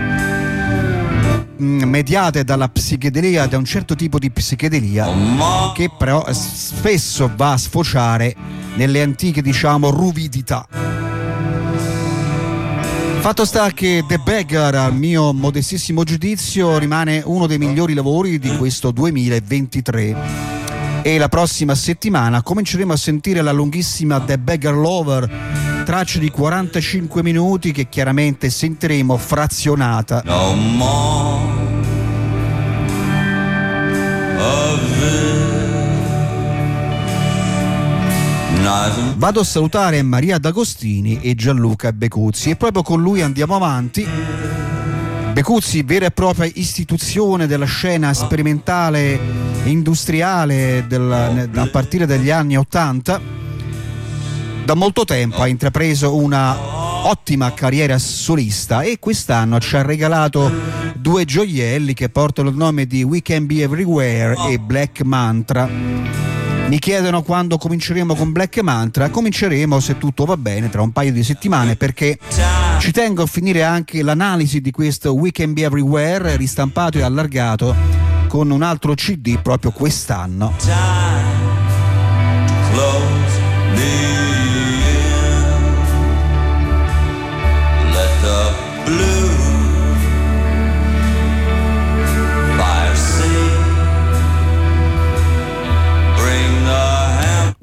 mm, 1.62 1.84
mediate 1.84 2.46
dalla 2.46 2.70
psichedelia, 2.70 3.48
da 3.48 3.58
un 3.58 3.66
certo 3.66 3.96
tipo 3.96 4.18
di 4.18 4.32
psichedelia 4.32 5.08
che 5.74 5.92
però 5.96 6.26
spesso 6.32 7.30
va 7.36 7.52
a 7.52 7.58
sfociare 7.58 8.34
nelle 8.76 9.02
antiche 9.02 9.42
diciamo 9.42 9.90
ruvidità. 9.90 10.68
Fatto 13.20 13.44
sta 13.44 13.72
che 13.72 14.06
The 14.08 14.20
Beggar, 14.20 14.76
al 14.76 14.94
mio 14.94 15.34
modestissimo 15.34 16.04
giudizio, 16.04 16.78
rimane 16.78 17.24
uno 17.26 17.48
dei 17.48 17.58
migliori 17.58 17.94
lavori 17.96 18.38
di 18.38 18.56
questo 18.56 18.92
2023 18.92 20.16
e 21.02 21.18
la 21.18 21.28
prossima 21.28 21.76
settimana 21.76 22.42
cominceremo 22.42 22.94
a 22.94 22.98
sentire 22.98 23.42
la 23.42 23.52
lunghissima 23.52 24.20
The 24.20 24.38
Beggar 24.38 24.76
Lover, 24.76 25.30
traccia 25.86 26.20
di 26.20 26.32
45 26.32 27.24
minuti 27.24 27.72
che 27.72 27.88
chiaramente 27.88 28.50
sentiremo 28.50 29.16
frazionata. 29.18 30.22
No 30.26 30.54
more 30.56 31.64
Vado 39.16 39.40
a 39.40 39.44
salutare 39.44 40.02
Maria 40.02 40.40
D'Agostini 40.40 41.22
e 41.22 41.36
Gianluca 41.36 41.94
Becuzzi 41.94 42.50
e 42.50 42.56
proprio 42.56 42.82
con 42.82 43.02
lui 43.02 43.22
andiamo 43.22 43.56
avanti 43.56 44.06
Becuzzi, 45.34 45.84
vera 45.84 46.08
e 46.08 46.12
propria 46.12 46.50
istituzione 46.56 47.46
della 47.46 47.66
scena 47.66 48.14
sperimentale 48.14 49.20
industriale 49.66 50.86
del, 50.88 51.50
a 51.54 51.68
partire 51.68 52.06
dagli 52.06 52.30
anni 52.30 52.56
Ottanta. 52.58 53.45
Da 54.66 54.74
molto 54.74 55.06
tempo 55.06 55.44
ha 55.44 55.48
intrapreso 55.48 56.16
una 56.16 57.08
ottima 57.08 57.54
carriera 57.54 58.00
solista 58.00 58.82
e 58.82 58.98
quest'anno 58.98 59.60
ci 59.60 59.76
ha 59.76 59.84
regalato 59.84 60.52
due 60.96 61.24
gioielli 61.24 61.94
che 61.94 62.10
portano 62.10 62.50
il 62.50 62.56
nome 62.56 62.88
di 62.88 63.04
We 63.04 63.22
Can 63.22 63.46
Be 63.46 63.62
Everywhere 63.62 64.36
e 64.50 64.58
Black 64.58 65.04
Mantra 65.04 65.70
mi 66.68 66.80
chiedono 66.80 67.22
quando 67.22 67.60
cominceremo 67.60 68.16
con 68.16 68.32
Black 68.32 68.60
Mantra. 68.62 69.10
Cominceremo, 69.12 69.80
se 69.80 70.00
tutto 70.00 70.26
va 70.26 70.36
bene, 70.36 70.72
tra 70.72 70.82
un 70.82 70.92
paio 70.92 71.12
di 71.12 71.24
settimane 71.24 71.76
perché 71.76 72.18
ci 72.80 72.92
tengo 72.92 73.22
a 73.22 73.28
finire 73.28 73.62
anche 73.62 74.02
l'analisi 74.02 74.62
di 74.62 74.72
questo 74.72 75.14
We 75.14 75.32
Can 75.32 75.54
Be 75.54 75.62
Everywhere 75.62 76.38
ristampato 76.38 76.98
e 76.98 77.04
allargato 77.04 77.76
con 78.28 78.50
un 78.50 78.64
altro 78.64 78.96
CD 78.96 79.40
proprio 79.40 79.70
quest'anno. 79.70 81.35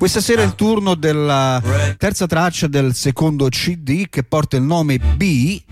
Questa 0.02 0.20
sera 0.20 0.42
è 0.42 0.44
il 0.44 0.56
turno 0.56 0.96
della 0.96 1.62
terza 1.96 2.26
traccia 2.26 2.66
del 2.66 2.92
secondo 2.92 3.48
CD 3.48 4.08
che 4.10 4.24
porta 4.24 4.56
il 4.56 4.64
nome 4.64 4.98
B 4.98 5.62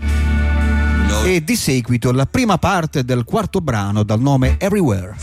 e 1.25 1.43
di 1.43 1.55
seguito 1.57 2.13
la 2.13 2.25
prima 2.25 2.57
parte 2.57 3.03
del 3.03 3.25
quarto 3.25 3.59
brano 3.59 4.03
dal 4.03 4.21
nome 4.21 4.55
Everywhere. 4.57 5.17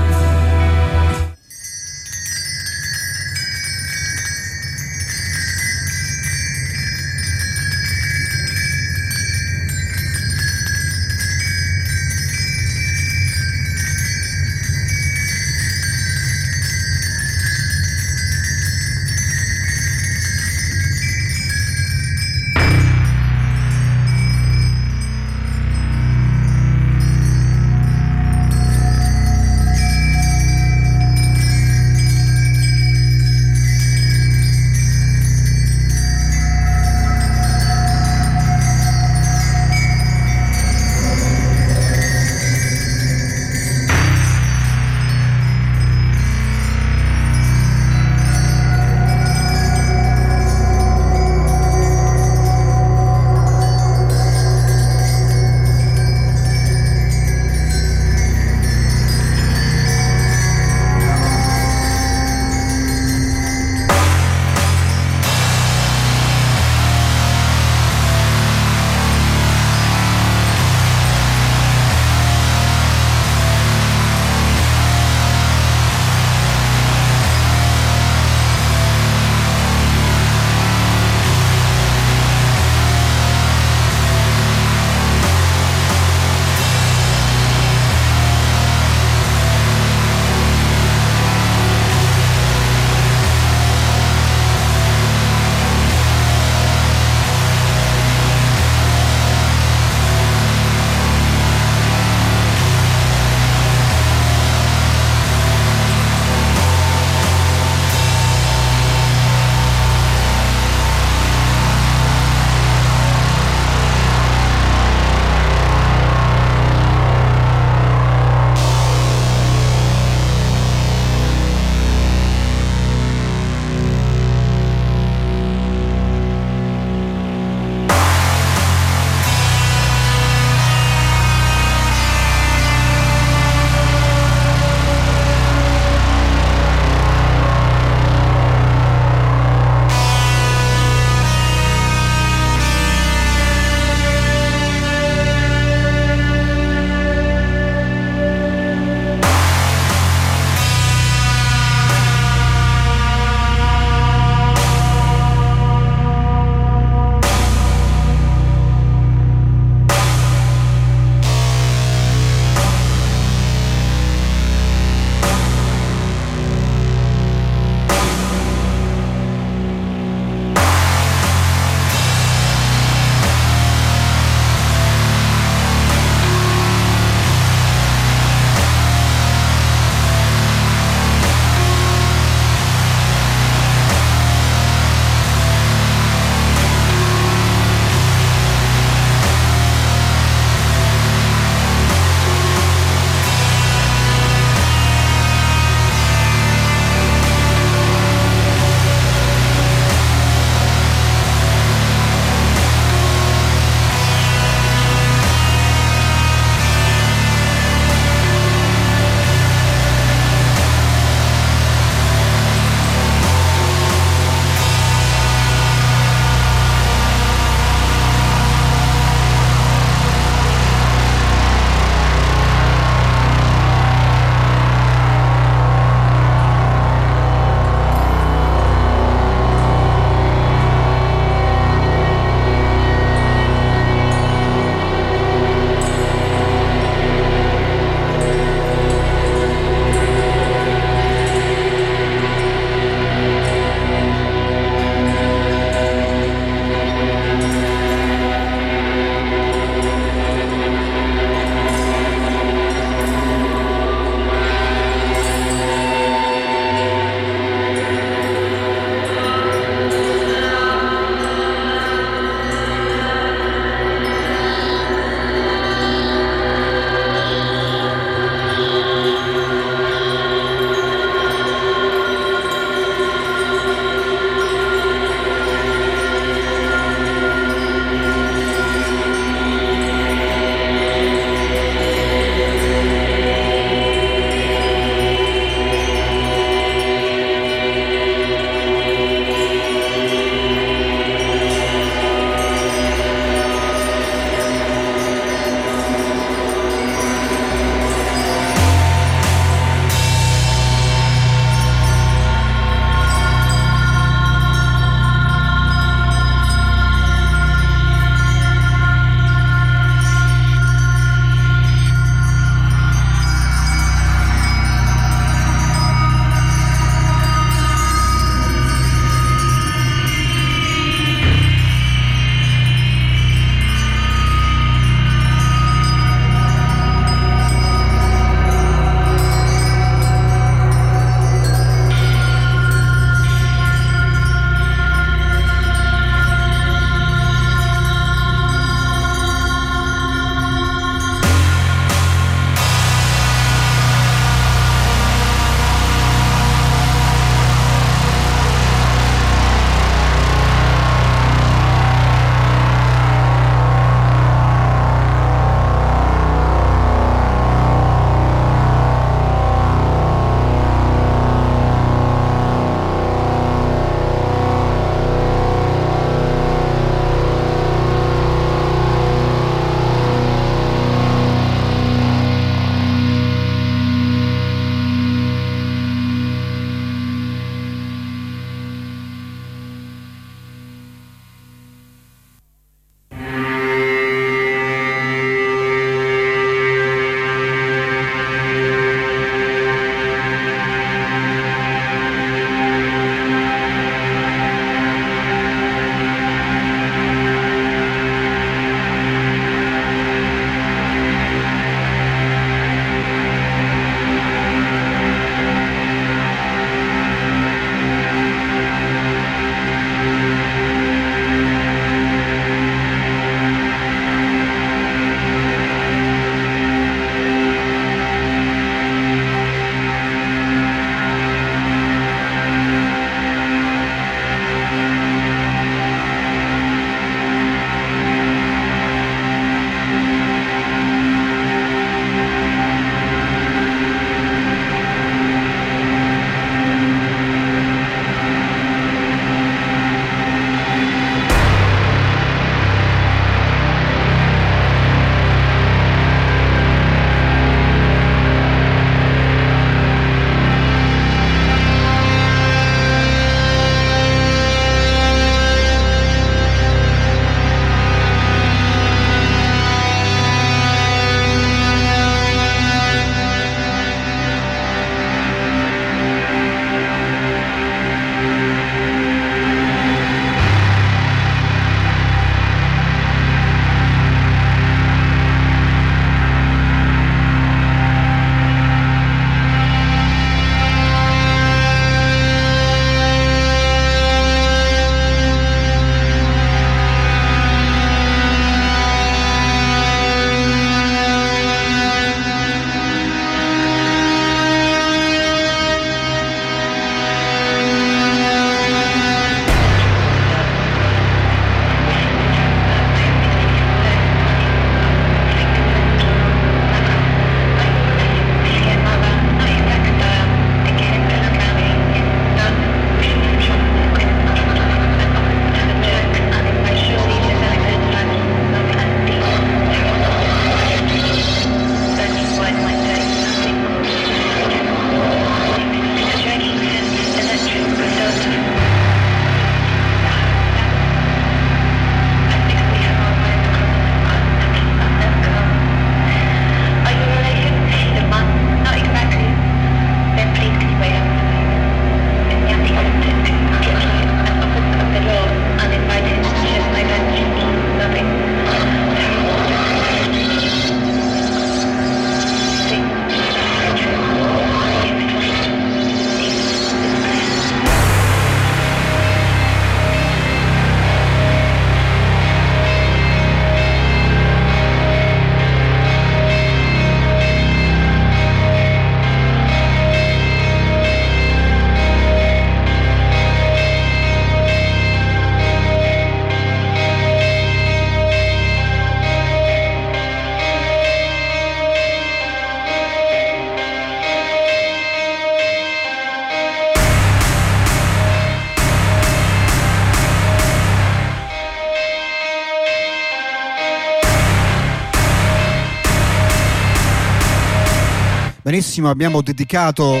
Benissimo, 598.74 598.92
abbiamo 598.92 599.22
dedicato 599.22 600.00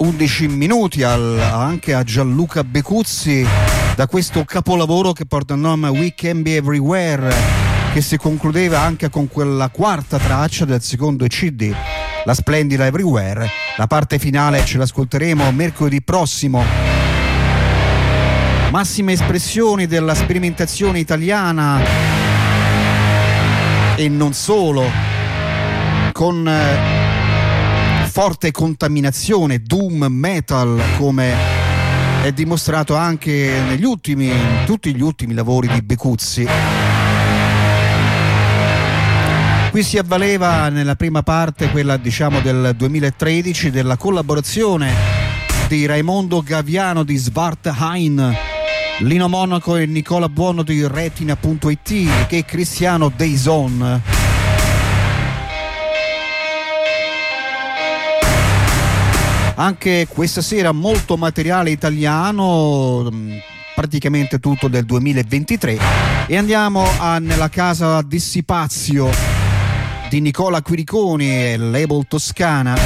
11 0.00 0.48
minuti 0.48 1.02
al, 1.02 1.40
anche 1.40 1.94
a 1.94 2.02
Gianluca 2.02 2.62
Becuzzi 2.62 3.46
da 3.96 4.06
questo 4.06 4.44
capolavoro 4.44 5.12
che 5.12 5.24
porta 5.24 5.54
il 5.54 5.60
nome 5.60 5.88
We 5.88 6.12
Can 6.14 6.42
Be 6.42 6.56
Everywhere 6.56 7.34
che 7.94 8.02
si 8.02 8.18
concludeva 8.18 8.82
anche 8.82 9.08
con 9.08 9.28
quella 9.28 9.70
quarta 9.70 10.18
traccia 10.18 10.66
del 10.66 10.82
secondo 10.82 11.26
CD, 11.26 11.74
la 12.26 12.34
splendida 12.34 12.84
Everywhere. 12.84 13.48
La 13.78 13.86
parte 13.86 14.18
finale 14.18 14.62
ce 14.66 14.76
l'ascolteremo 14.76 15.50
mercoledì 15.50 16.02
prossimo. 16.02 16.62
Massime 18.70 19.12
espressioni 19.12 19.86
della 19.86 20.14
sperimentazione 20.14 20.98
italiana 20.98 21.80
e 23.96 24.06
non 24.10 24.34
solo, 24.34 24.84
con 26.12 26.46
eh, 26.46 27.07
forte 28.20 28.50
contaminazione, 28.50 29.62
doom 29.62 30.06
metal 30.08 30.82
come 30.96 31.34
è 32.24 32.32
dimostrato 32.32 32.96
anche 32.96 33.62
negli 33.68 33.84
ultimi, 33.84 34.26
in 34.26 34.62
tutti 34.66 34.92
gli 34.92 35.00
ultimi 35.00 35.34
lavori 35.34 35.68
di 35.68 35.80
Becuzzi. 35.82 36.44
Qui 39.70 39.82
si 39.84 39.98
avvaleva 39.98 40.68
nella 40.68 40.96
prima 40.96 41.22
parte, 41.22 41.70
quella 41.70 41.96
diciamo 41.96 42.40
del 42.40 42.74
2013, 42.76 43.70
della 43.70 43.96
collaborazione 43.96 44.92
di 45.68 45.86
Raimondo 45.86 46.42
Gaviano 46.42 47.04
di 47.04 47.16
Svartheim, 47.16 48.34
Lino 48.98 49.28
Monaco 49.28 49.76
e 49.76 49.86
Nicola 49.86 50.28
Buono 50.28 50.64
di 50.64 50.84
Retina.it 50.84 52.26
che 52.26 52.44
Cristiano 52.44 53.12
Deison. 53.14 54.17
Anche 59.60 60.06
questa 60.08 60.40
sera 60.40 60.70
molto 60.70 61.16
materiale 61.16 61.70
italiano, 61.70 63.08
mm, 63.10 63.32
praticamente 63.74 64.38
tutto 64.38 64.68
del 64.68 64.84
2023. 64.84 65.78
E 66.28 66.36
andiamo 66.36 66.86
a, 67.00 67.18
nella 67.18 67.48
casa 67.48 68.00
Dissipazio 68.02 69.10
di 70.08 70.20
Nicola 70.20 70.62
Quiriconi 70.62 71.28
e 71.28 71.56
Label 71.56 72.06
Toscana. 72.06 72.76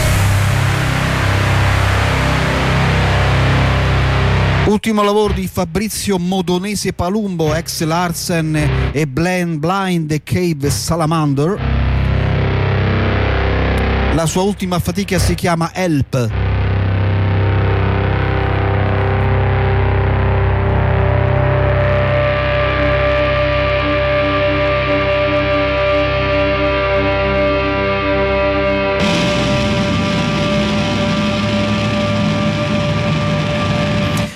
Ultimo 4.64 5.02
lavoro 5.02 5.34
di 5.34 5.46
Fabrizio 5.48 6.18
Modonese 6.18 6.94
Palumbo, 6.94 7.54
ex 7.54 7.82
Larsen 7.82 8.90
e 8.92 9.06
Blend 9.06 9.58
Blind 9.58 10.22
Cave 10.24 10.70
Salamander. 10.70 11.60
La 14.14 14.24
sua 14.24 14.40
ultima 14.40 14.78
fatica 14.78 15.18
si 15.18 15.34
chiama 15.34 15.70
Help. 15.74 16.51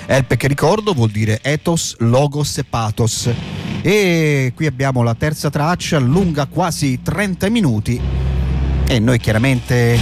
Elpe 0.09 0.37
che 0.37 0.47
ricordo 0.47 0.93
vuol 0.93 1.11
dire 1.11 1.41
ethos, 1.43 1.95
logos 1.99 2.57
e 2.57 2.63
pathos. 2.63 3.29
E 3.81 4.53
qui 4.55 4.65
abbiamo 4.65 5.03
la 5.03 5.13
terza 5.15 5.49
traccia, 5.49 5.99
lunga 5.99 6.45
quasi 6.45 7.01
30 7.03 7.49
minuti 7.49 7.99
e 8.87 8.99
noi 8.99 9.19
chiaramente 9.19 9.99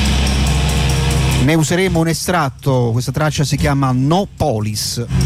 ne 1.44 1.54
useremo 1.56 2.00
un 2.00 2.08
estratto, 2.08 2.92
questa 2.92 3.12
traccia 3.12 3.44
si 3.44 3.58
chiama 3.58 3.92
No 3.92 4.28
Polis. 4.38 5.25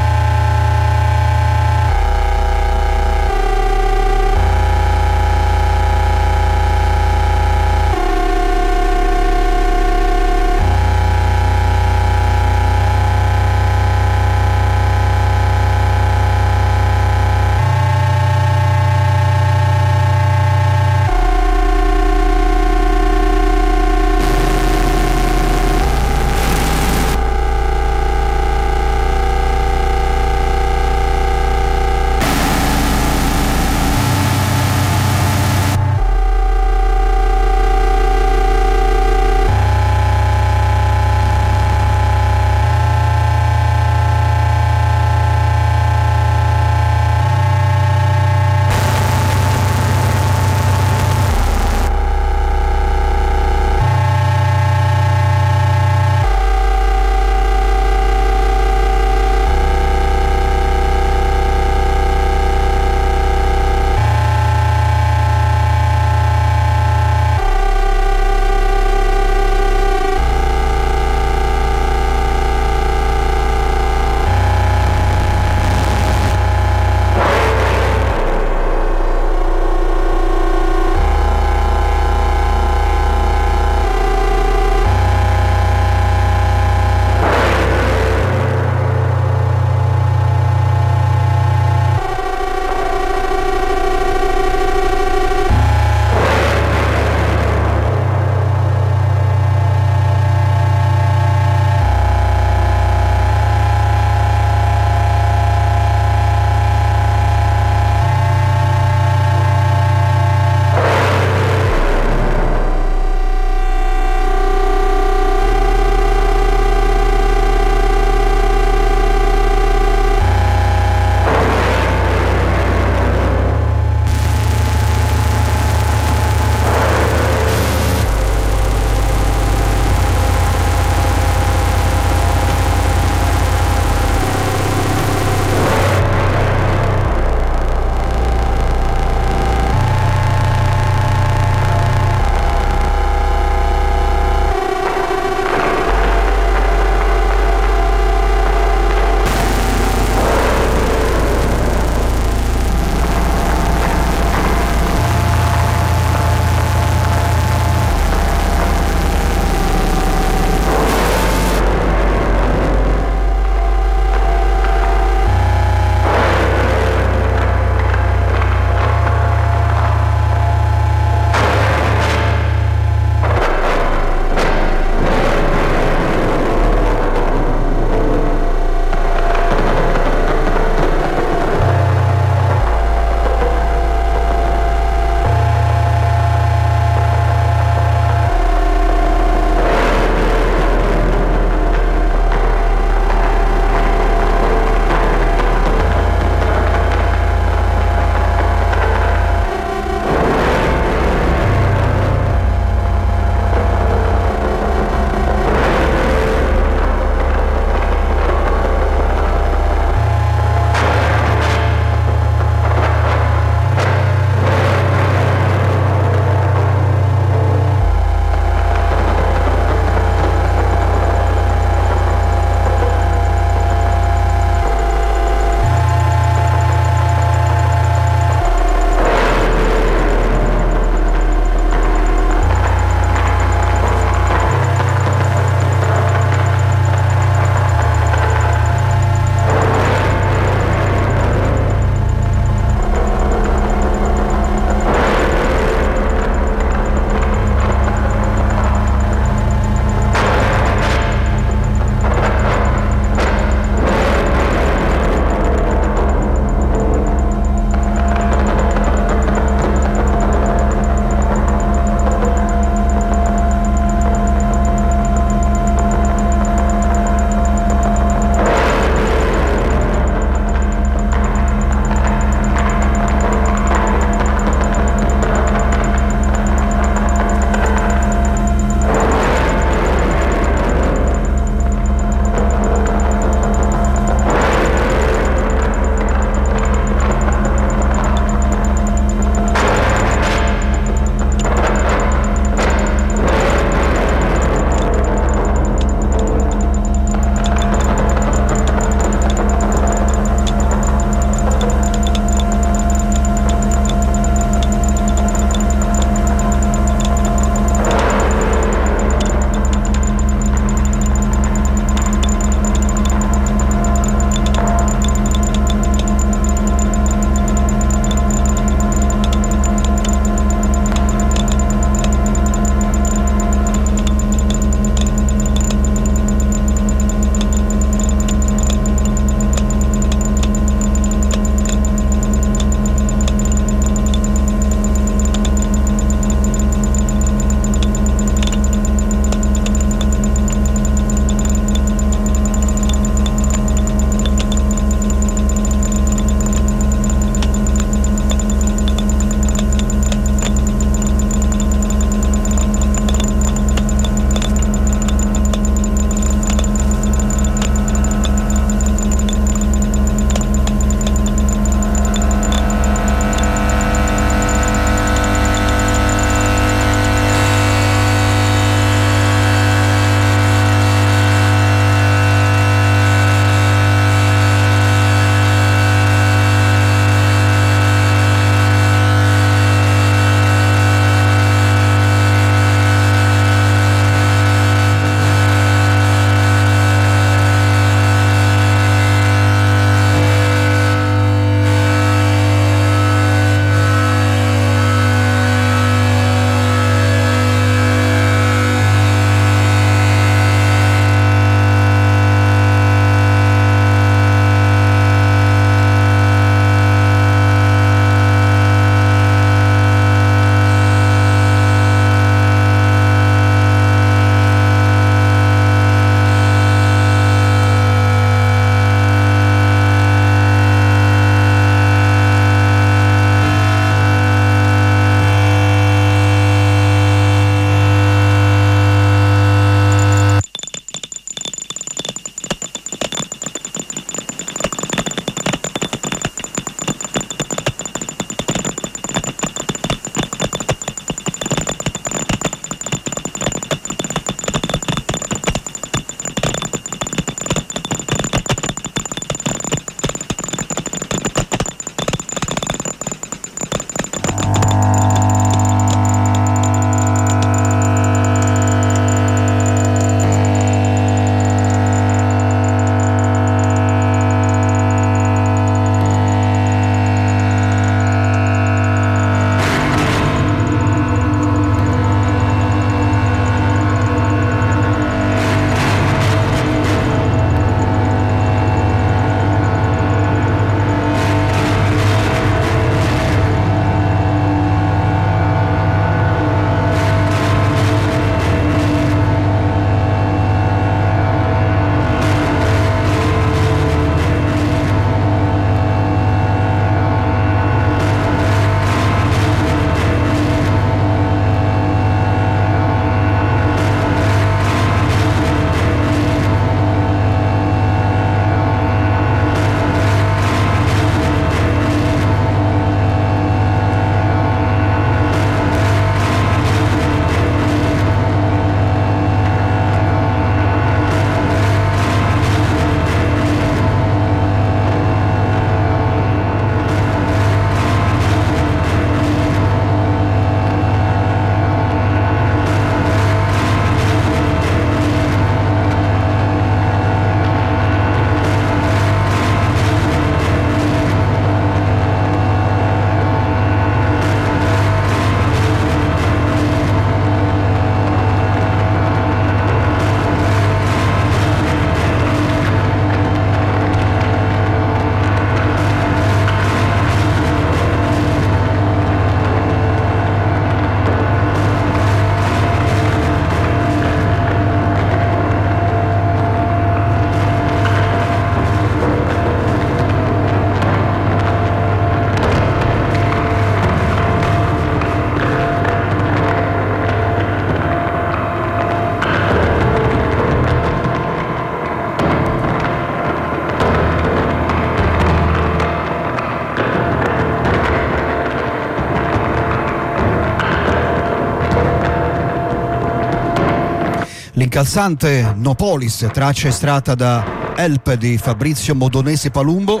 L'incalzante 594.72 595.52
Nopolis, 595.56 596.28
traccia 596.32 596.68
estratta 596.68 597.16
da 597.16 597.74
Help 597.74 598.14
di 598.14 598.38
Fabrizio 598.38 598.94
Modonese 598.94 599.50
Palumbo. 599.50 600.00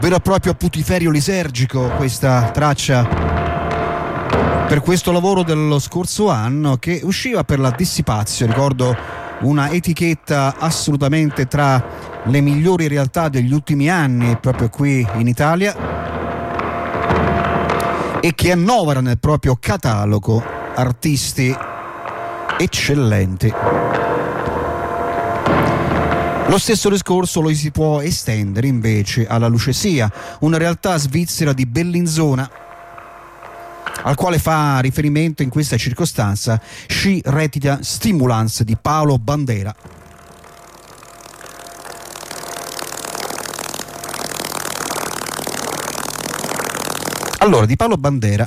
Vero 0.00 0.16
e 0.16 0.20
proprio 0.20 0.54
putiferio 0.54 1.10
lisergico 1.10 1.90
questa 1.98 2.44
traccia 2.50 3.06
per 4.66 4.80
questo 4.80 5.12
lavoro 5.12 5.42
dello 5.42 5.78
scorso 5.78 6.30
anno 6.30 6.78
che 6.78 7.02
usciva 7.02 7.44
per 7.44 7.58
la 7.58 7.70
Dissipazio, 7.70 8.46
ricordo 8.46 8.96
una 9.40 9.70
etichetta 9.70 10.54
assolutamente 10.58 11.46
tra 11.48 11.84
le 12.24 12.40
migliori 12.40 12.88
realtà 12.88 13.28
degli 13.28 13.52
ultimi 13.52 13.90
anni 13.90 14.38
proprio 14.38 14.70
qui 14.70 15.06
in 15.16 15.28
Italia 15.28 15.76
e 18.20 18.34
che 18.34 18.52
annovera 18.52 19.02
nel 19.02 19.18
proprio 19.18 19.54
catalogo 19.60 20.42
artisti 20.74 21.54
eccellenti. 22.58 23.52
Lo 26.48 26.58
stesso 26.58 26.88
discorso 26.88 27.40
lo 27.40 27.52
si 27.54 27.70
può 27.70 28.00
estendere 28.00 28.66
invece 28.66 29.26
alla 29.26 29.48
Lucesia, 29.48 30.10
una 30.40 30.56
realtà 30.56 30.96
svizzera 30.96 31.52
di 31.52 31.66
Bellinzona 31.66 32.50
al 34.02 34.14
quale 34.14 34.38
fa 34.38 34.78
riferimento 34.80 35.42
in 35.42 35.50
questa 35.50 35.76
circostanza 35.76 36.60
Sci 36.86 37.20
Retida 37.24 37.80
Stimulans 37.82 38.62
di 38.62 38.76
Paolo 38.80 39.18
Bandera. 39.18 39.74
Allora, 47.40 47.66
di 47.66 47.76
Paolo 47.76 47.96
Bandera 47.96 48.46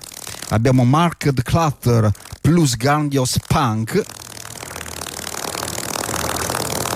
abbiamo 0.49 0.83
Marked 0.83 1.43
Clutter 1.43 2.11
plus 2.53 2.75
Grandios 2.75 3.37
Punk. 3.47 4.03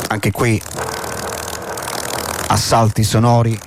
Anche 0.10 0.30
qui 0.32 0.61
assalti 2.48 3.06
sonori 3.06 3.57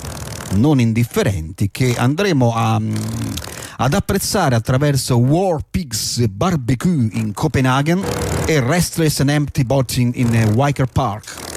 non 0.56 0.81
indifferenti 0.81 1.70
che 1.70 1.94
andremo 1.97 2.55
a, 2.55 2.78
mm, 2.78 2.94
ad 3.78 3.94
apprezzare 3.94 4.55
attraverso 4.55 5.16
War 5.16 5.60
Pigs 5.70 6.27
Barbecue 6.28 7.09
in 7.12 7.32
Copenaghen 7.32 8.05
e 8.44 8.60
Restless 8.60 9.20
and 9.20 9.31
Empty 9.31 9.65
Boating 9.65 10.15
in 10.15 10.52
Wiker 10.55 10.89
Park. 10.93 11.47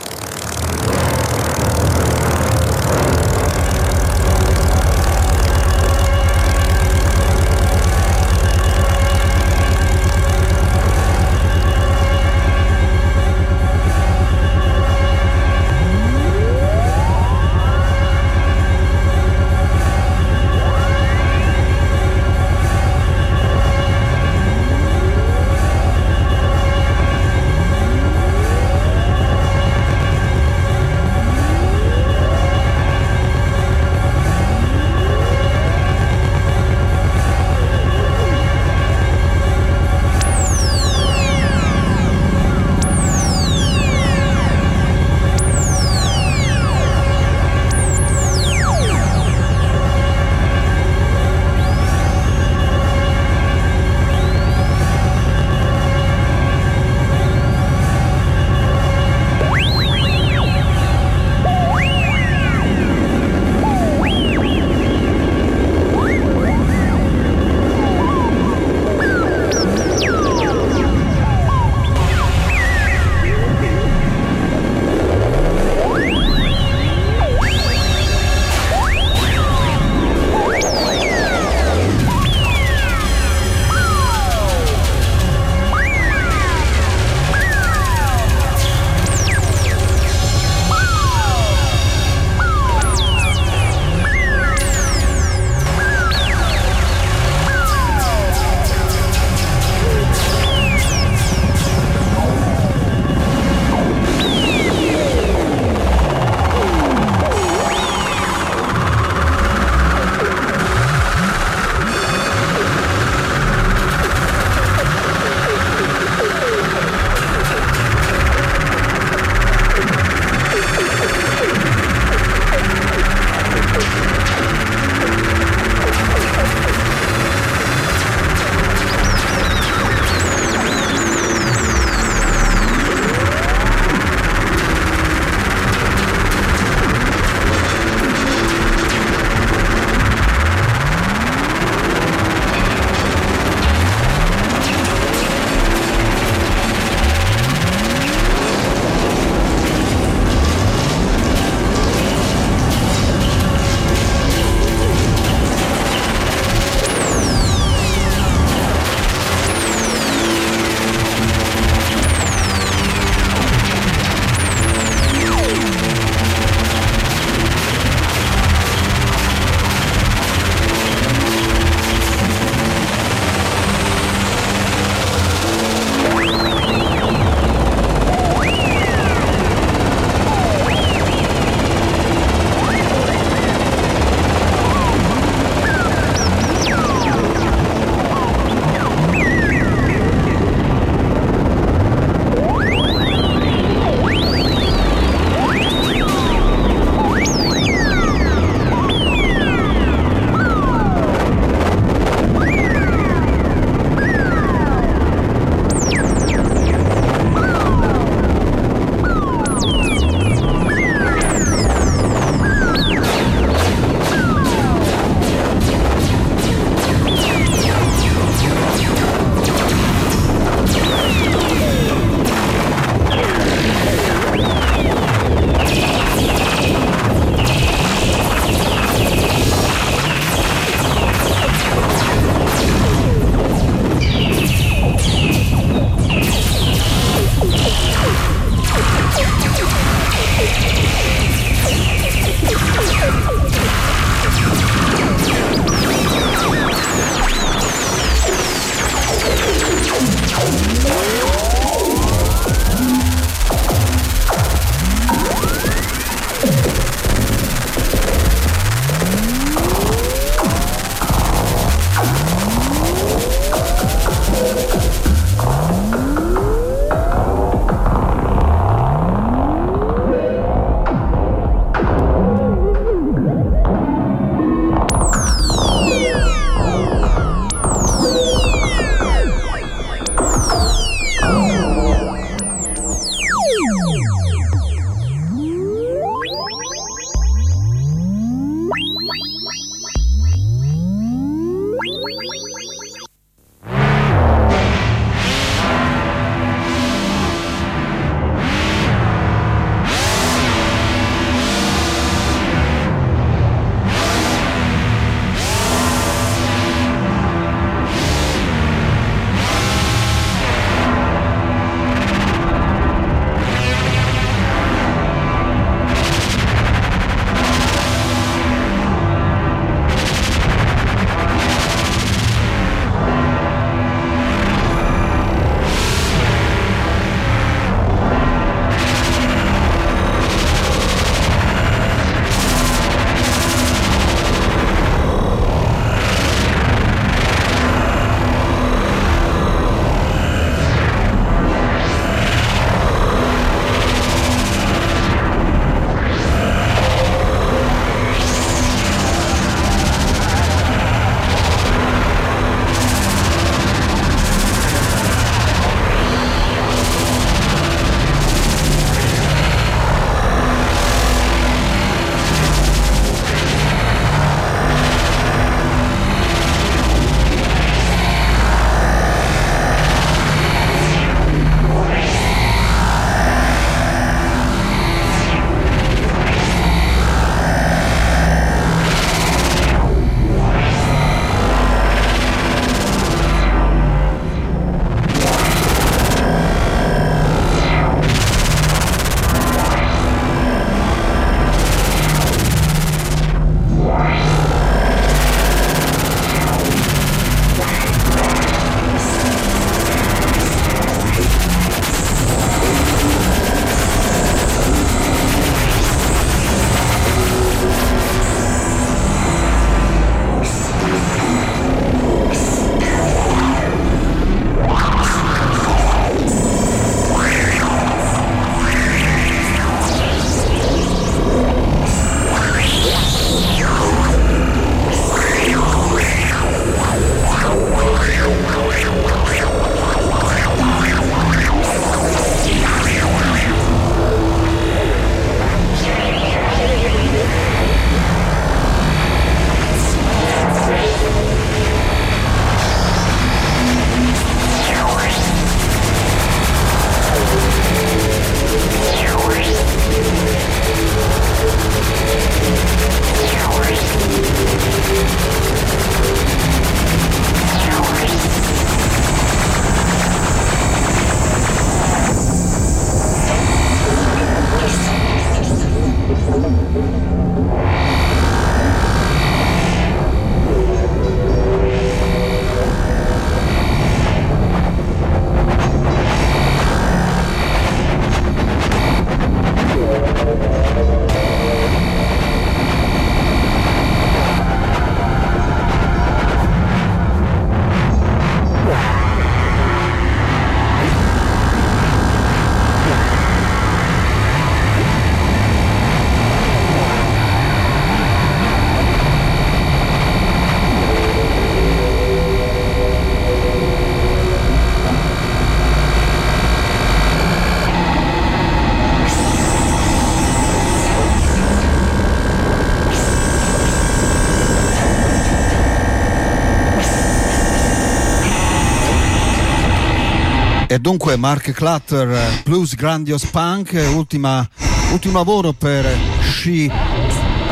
Dunque 520.82 521.16
Mark 521.16 521.52
Clutter, 521.52 522.41
Blues 522.44 522.76
Grandiose 522.76 523.28
Punk, 523.32 523.80
ultima, 523.94 524.48
ultimo 524.91 525.20
lavoro 525.20 525.53
per 525.53 525.86
She 526.22 526.70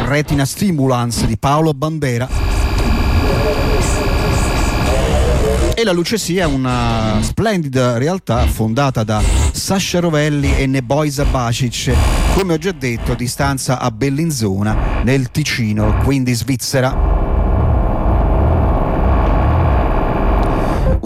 Retina 0.06 0.46
Stimulans 0.46 1.26
di 1.26 1.38
Paolo 1.38 1.74
Bandera. 1.74 2.28
E 5.76 5.84
la 5.84 5.92
Luce 5.92 6.18
Sia 6.18 6.44
è 6.44 6.48
una 6.48 7.20
splendida 7.22 7.98
realtà 7.98 8.46
fondata 8.48 9.04
da 9.04 9.22
Sasha 9.52 10.00
Rovelli 10.00 10.58
e 10.58 10.66
Neboisa 10.66 11.24
Bacic, 11.24 11.94
come 12.34 12.54
ho 12.54 12.58
già 12.58 12.72
detto, 12.72 13.14
di 13.14 13.28
stanza 13.28 13.80
a 13.80 13.92
Bellinzona, 13.92 15.02
nel 15.04 15.30
Ticino, 15.30 16.02
quindi 16.04 16.34
Svizzera. 16.34 17.19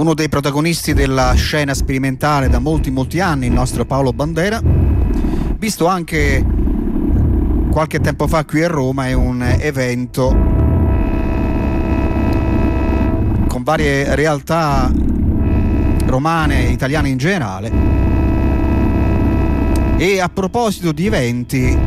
Uno 0.04 0.14
dei 0.14 0.28
protagonisti 0.28 0.94
della 0.94 1.32
scena 1.32 1.74
sperimentale 1.74 2.50
da 2.50 2.60
molti 2.60 2.92
molti 2.92 3.22
anni, 3.22 3.46
il 3.46 3.54
nostro 3.54 3.86
Paolo 3.86 4.12
Bandera, 4.12 4.62
visto 5.58 5.88
anche 5.88 6.46
qualche 7.72 8.02
tempo 8.02 8.28
fa 8.28 8.44
qui 8.44 8.64
a 8.64 8.68
Roma 8.68 9.08
è 9.08 9.14
un 9.14 9.42
evento 9.42 10.28
con 13.48 13.64
varie 13.64 14.14
realtà 14.14 14.92
romane 16.06 16.68
e 16.68 16.72
italiane 16.72 17.08
in 17.08 17.18
generale. 17.18 17.72
E 19.96 20.20
a 20.20 20.28
proposito 20.28 20.92
di 20.92 21.06
eventi, 21.06 21.78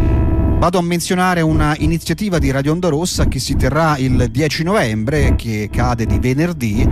vado 0.58 0.78
a 0.78 0.82
menzionare 0.82 1.40
una 1.40 1.76
iniziativa 1.78 2.38
di 2.38 2.50
Radio 2.50 2.72
Onda 2.72 2.88
Rossa 2.88 3.26
che 3.26 3.38
si 3.38 3.56
terrà 3.56 3.96
il 3.98 4.28
10 4.30 4.62
novembre, 4.62 5.34
che 5.36 5.68
cade 5.70 6.06
di 6.06 6.18
venerdì, 6.18 6.88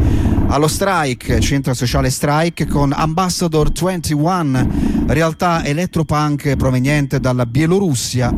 allo 0.48 0.68
Strike, 0.68 1.40
centro 1.40 1.74
sociale 1.74 2.10
Strike, 2.10 2.66
con 2.66 2.92
Ambassador 2.92 3.72
21, 3.72 4.68
realtà 5.06 5.64
electropunk 5.64 6.56
proveniente 6.56 7.18
dalla 7.20 7.46
Bielorussia. 7.46 8.32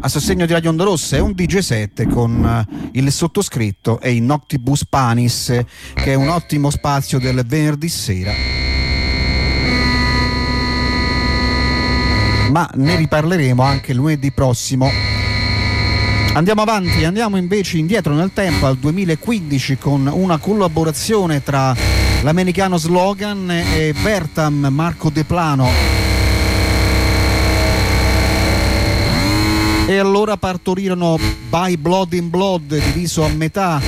A 0.00 0.08
sostegno 0.08 0.46
di 0.46 0.52
Radio 0.52 0.70
Onda 0.70 0.84
Rossa 0.84 1.16
è 1.16 1.20
un 1.20 1.32
DJ 1.32 1.58
7 1.58 2.06
con 2.06 2.44
eh, 2.44 2.90
il 2.92 3.10
sottoscritto 3.10 4.00
e 4.00 4.14
il 4.14 4.22
Noctibus 4.22 4.86
Panis, 4.86 5.60
che 5.94 6.12
è 6.12 6.14
un 6.14 6.28
ottimo 6.28 6.70
spazio 6.70 7.18
del 7.18 7.44
venerdì 7.44 7.88
sera. 7.88 8.67
Ma 12.48 12.68
ne 12.74 12.96
riparleremo 12.96 13.62
anche 13.62 13.92
lunedì 13.94 14.32
prossimo 14.32 14.90
Andiamo 16.38 16.62
avanti, 16.62 17.02
andiamo 17.02 17.36
invece 17.36 17.78
indietro 17.78 18.14
nel 18.14 18.30
tempo 18.32 18.66
al 18.66 18.76
2015 18.76 19.76
con 19.76 20.06
una 20.06 20.38
collaborazione 20.38 21.42
tra 21.42 21.74
l'americano 22.22 22.76
Slogan 22.76 23.50
e 23.50 23.92
Vertam 23.92 24.68
Marco 24.70 25.10
De 25.10 25.24
Plano. 25.24 25.68
E 29.86 29.96
allora 29.98 30.36
partorirono 30.36 31.18
By 31.48 31.76
Blood 31.76 32.12
in 32.12 32.30
Blood 32.30 32.78
diviso 32.84 33.24
a 33.24 33.28
metà 33.28 33.80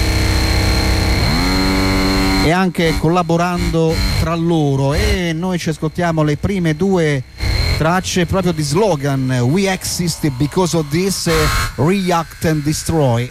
e 2.42 2.50
anche 2.50 2.94
collaborando 2.98 3.94
tra 4.18 4.34
loro 4.34 4.94
e 4.94 5.32
noi 5.32 5.56
ci 5.56 5.68
ascoltiamo 5.68 6.24
le 6.24 6.36
prime 6.36 6.74
due 6.74 7.22
tracce 7.80 8.26
proprio 8.26 8.52
di 8.52 8.62
slogan 8.62 9.30
We 9.40 9.66
exist 9.66 10.28
because 10.36 10.76
of 10.76 10.90
this, 10.90 11.30
react 11.76 12.44
and 12.44 12.62
destroy. 12.62 13.26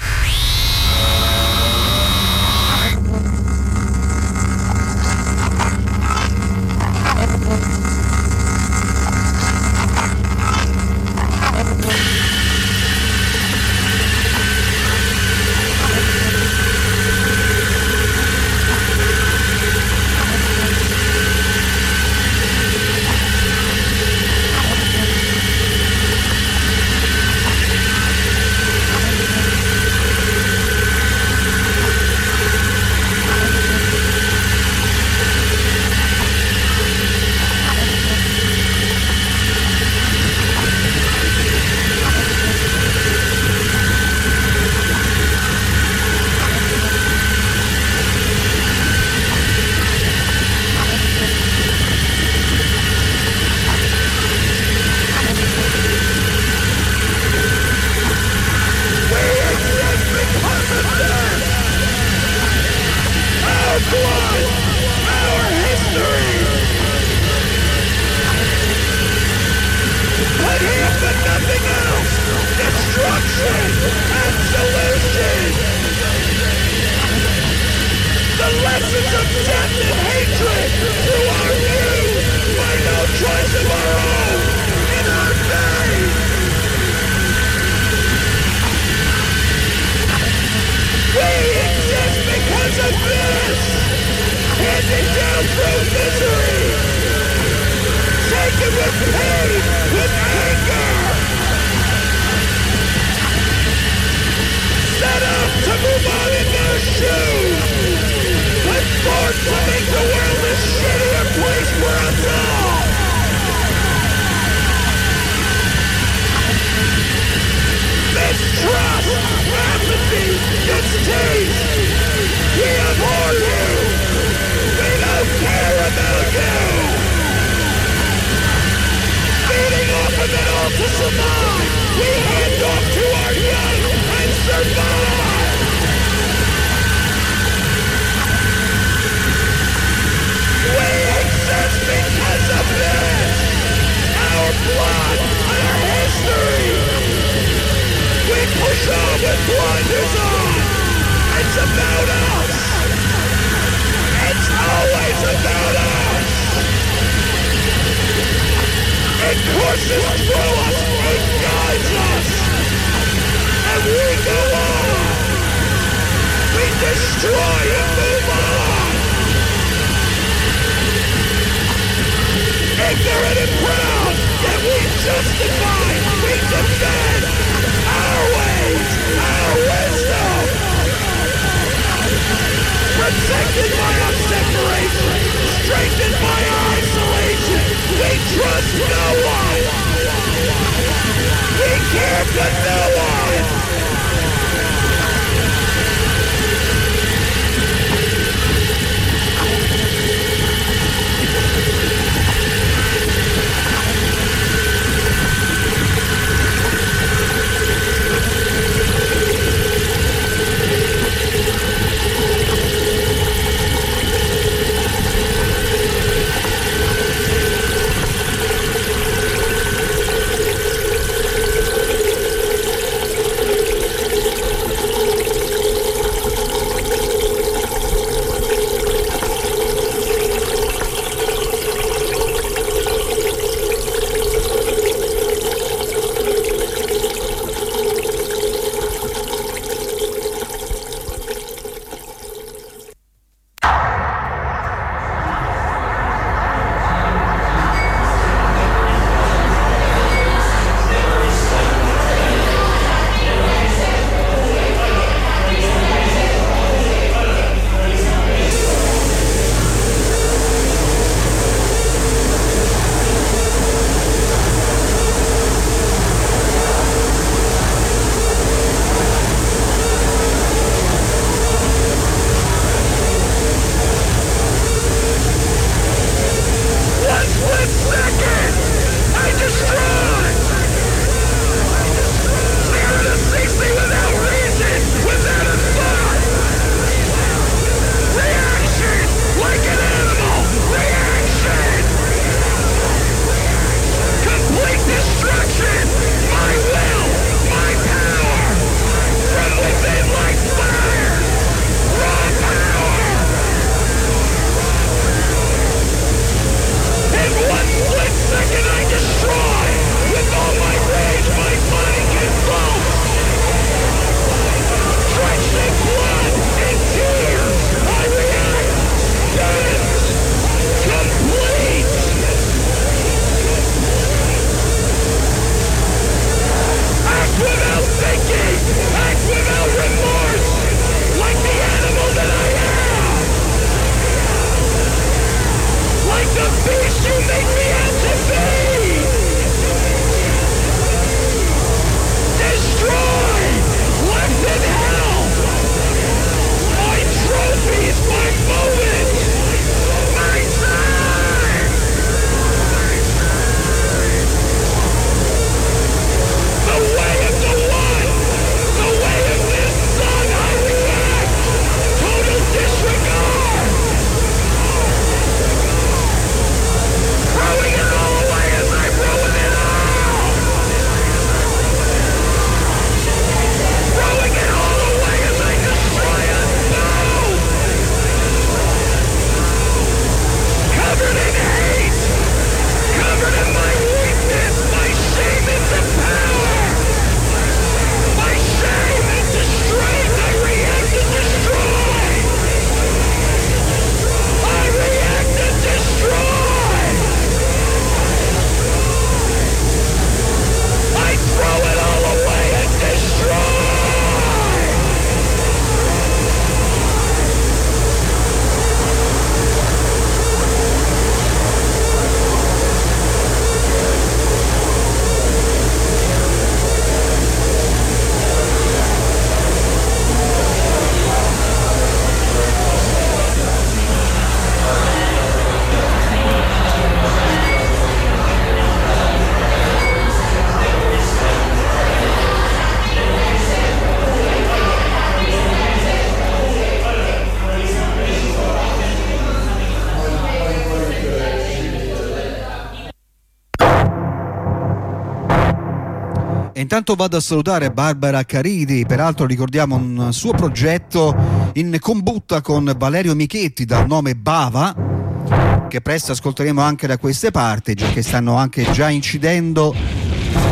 Intanto 446.72 446.94
vado 446.94 447.18
a 447.18 447.20
salutare 447.20 447.72
Barbara 447.72 448.24
Caridi, 448.24 448.86
peraltro 448.86 449.26
ricordiamo 449.26 449.76
un 449.76 450.14
suo 450.14 450.34
progetto 450.34 451.16
in 451.54 451.76
combutta 451.80 452.42
con 452.42 452.72
Valerio 452.78 453.16
Michetti 453.16 453.66
dal 453.66 453.88
nome 453.88 454.14
Bava, 454.16 455.66
che 455.68 455.82
presto 455.82 456.12
ascolteremo 456.12 456.62
anche 456.62 456.86
da 456.86 457.00
queste 457.00 457.32
parti, 457.32 457.74
che 457.74 458.04
stanno 458.04 458.36
anche 458.36 458.70
già 458.72 458.88
incidendo 458.88 459.74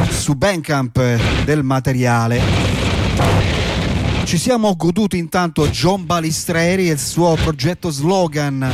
su 0.10 0.34
Bandcamp 0.34 1.44
del 1.46 1.62
materiale. 1.62 2.42
Ci 4.24 4.40
siamo 4.40 4.76
goduti 4.76 5.20
intanto 5.20 5.68
John 5.68 6.08
Balistreri 6.08 6.90
e 6.90 6.94
il 6.94 7.00
suo 7.00 7.36
progetto 7.36 7.92
Slogan 7.92 8.68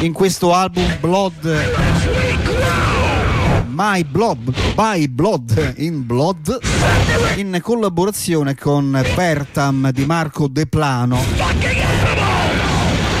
in 0.00 0.12
questo 0.12 0.52
album 0.52 0.96
Blood 0.98 1.93
My 3.74 4.04
Blood 4.04 4.54
by 4.74 5.08
Blood 5.08 5.74
in 5.78 6.06
Blood 6.06 6.58
in 7.34 7.58
collaborazione 7.60 8.54
con 8.54 8.92
Bertam 9.16 9.90
di 9.90 10.04
Marco 10.04 10.46
De 10.46 10.66
Plano. 10.68 11.18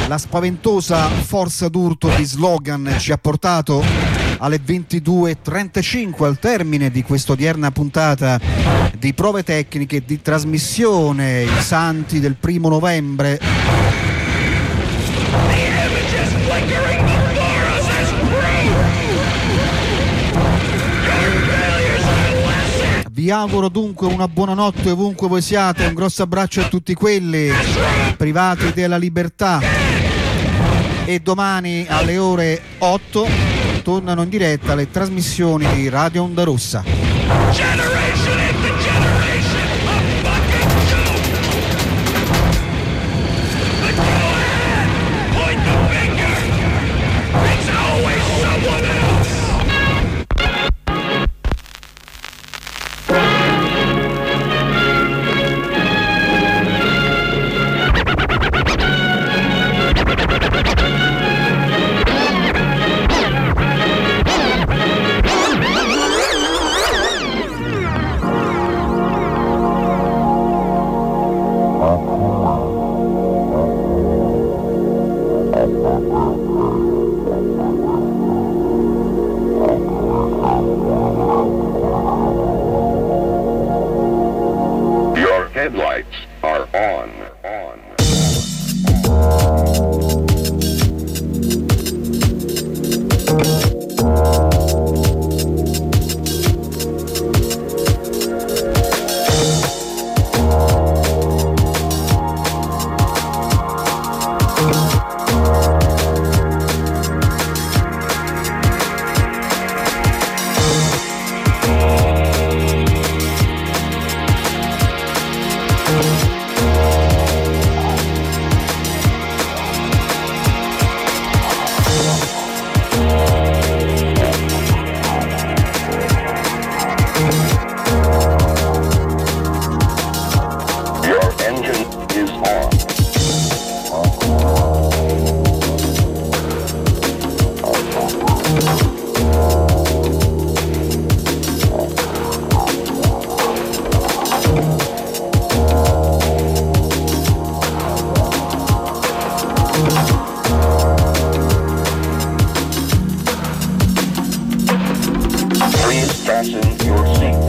La 0.06 0.16
spaventosa 0.16 1.08
forza 1.08 1.68
d'urto 1.68 2.08
di 2.14 2.22
slogan 2.22 2.94
ci 2.98 3.10
ha 3.10 3.18
portato 3.18 3.82
alle 4.38 4.60
22.35 4.64 6.24
al 6.24 6.38
termine 6.38 6.88
di 6.88 7.02
questa 7.02 7.32
odierna 7.32 7.72
puntata 7.72 8.40
di 8.96 9.12
prove 9.12 9.42
tecniche 9.42 10.04
di 10.04 10.22
trasmissione 10.22 11.42
i 11.42 11.62
santi 11.62 12.20
del 12.20 12.36
primo 12.36 12.68
novembre 12.68 13.40
Vi 23.14 23.30
auguro 23.30 23.68
dunque 23.68 24.08
una 24.08 24.26
buonanotte 24.26 24.90
ovunque 24.90 25.28
voi 25.28 25.40
siate, 25.40 25.86
un 25.86 25.94
grosso 25.94 26.24
abbraccio 26.24 26.62
a 26.62 26.64
tutti 26.64 26.94
quelli 26.94 27.48
privati 28.16 28.72
della 28.72 28.96
libertà 28.96 29.60
e 31.04 31.20
domani 31.20 31.86
alle 31.88 32.18
ore 32.18 32.60
8 32.78 33.28
tornano 33.84 34.22
in 34.22 34.28
diretta 34.28 34.74
le 34.74 34.90
trasmissioni 34.90 35.64
di 35.76 35.88
Radio 35.88 36.24
Onda 36.24 36.42
Rossa. 36.42 36.82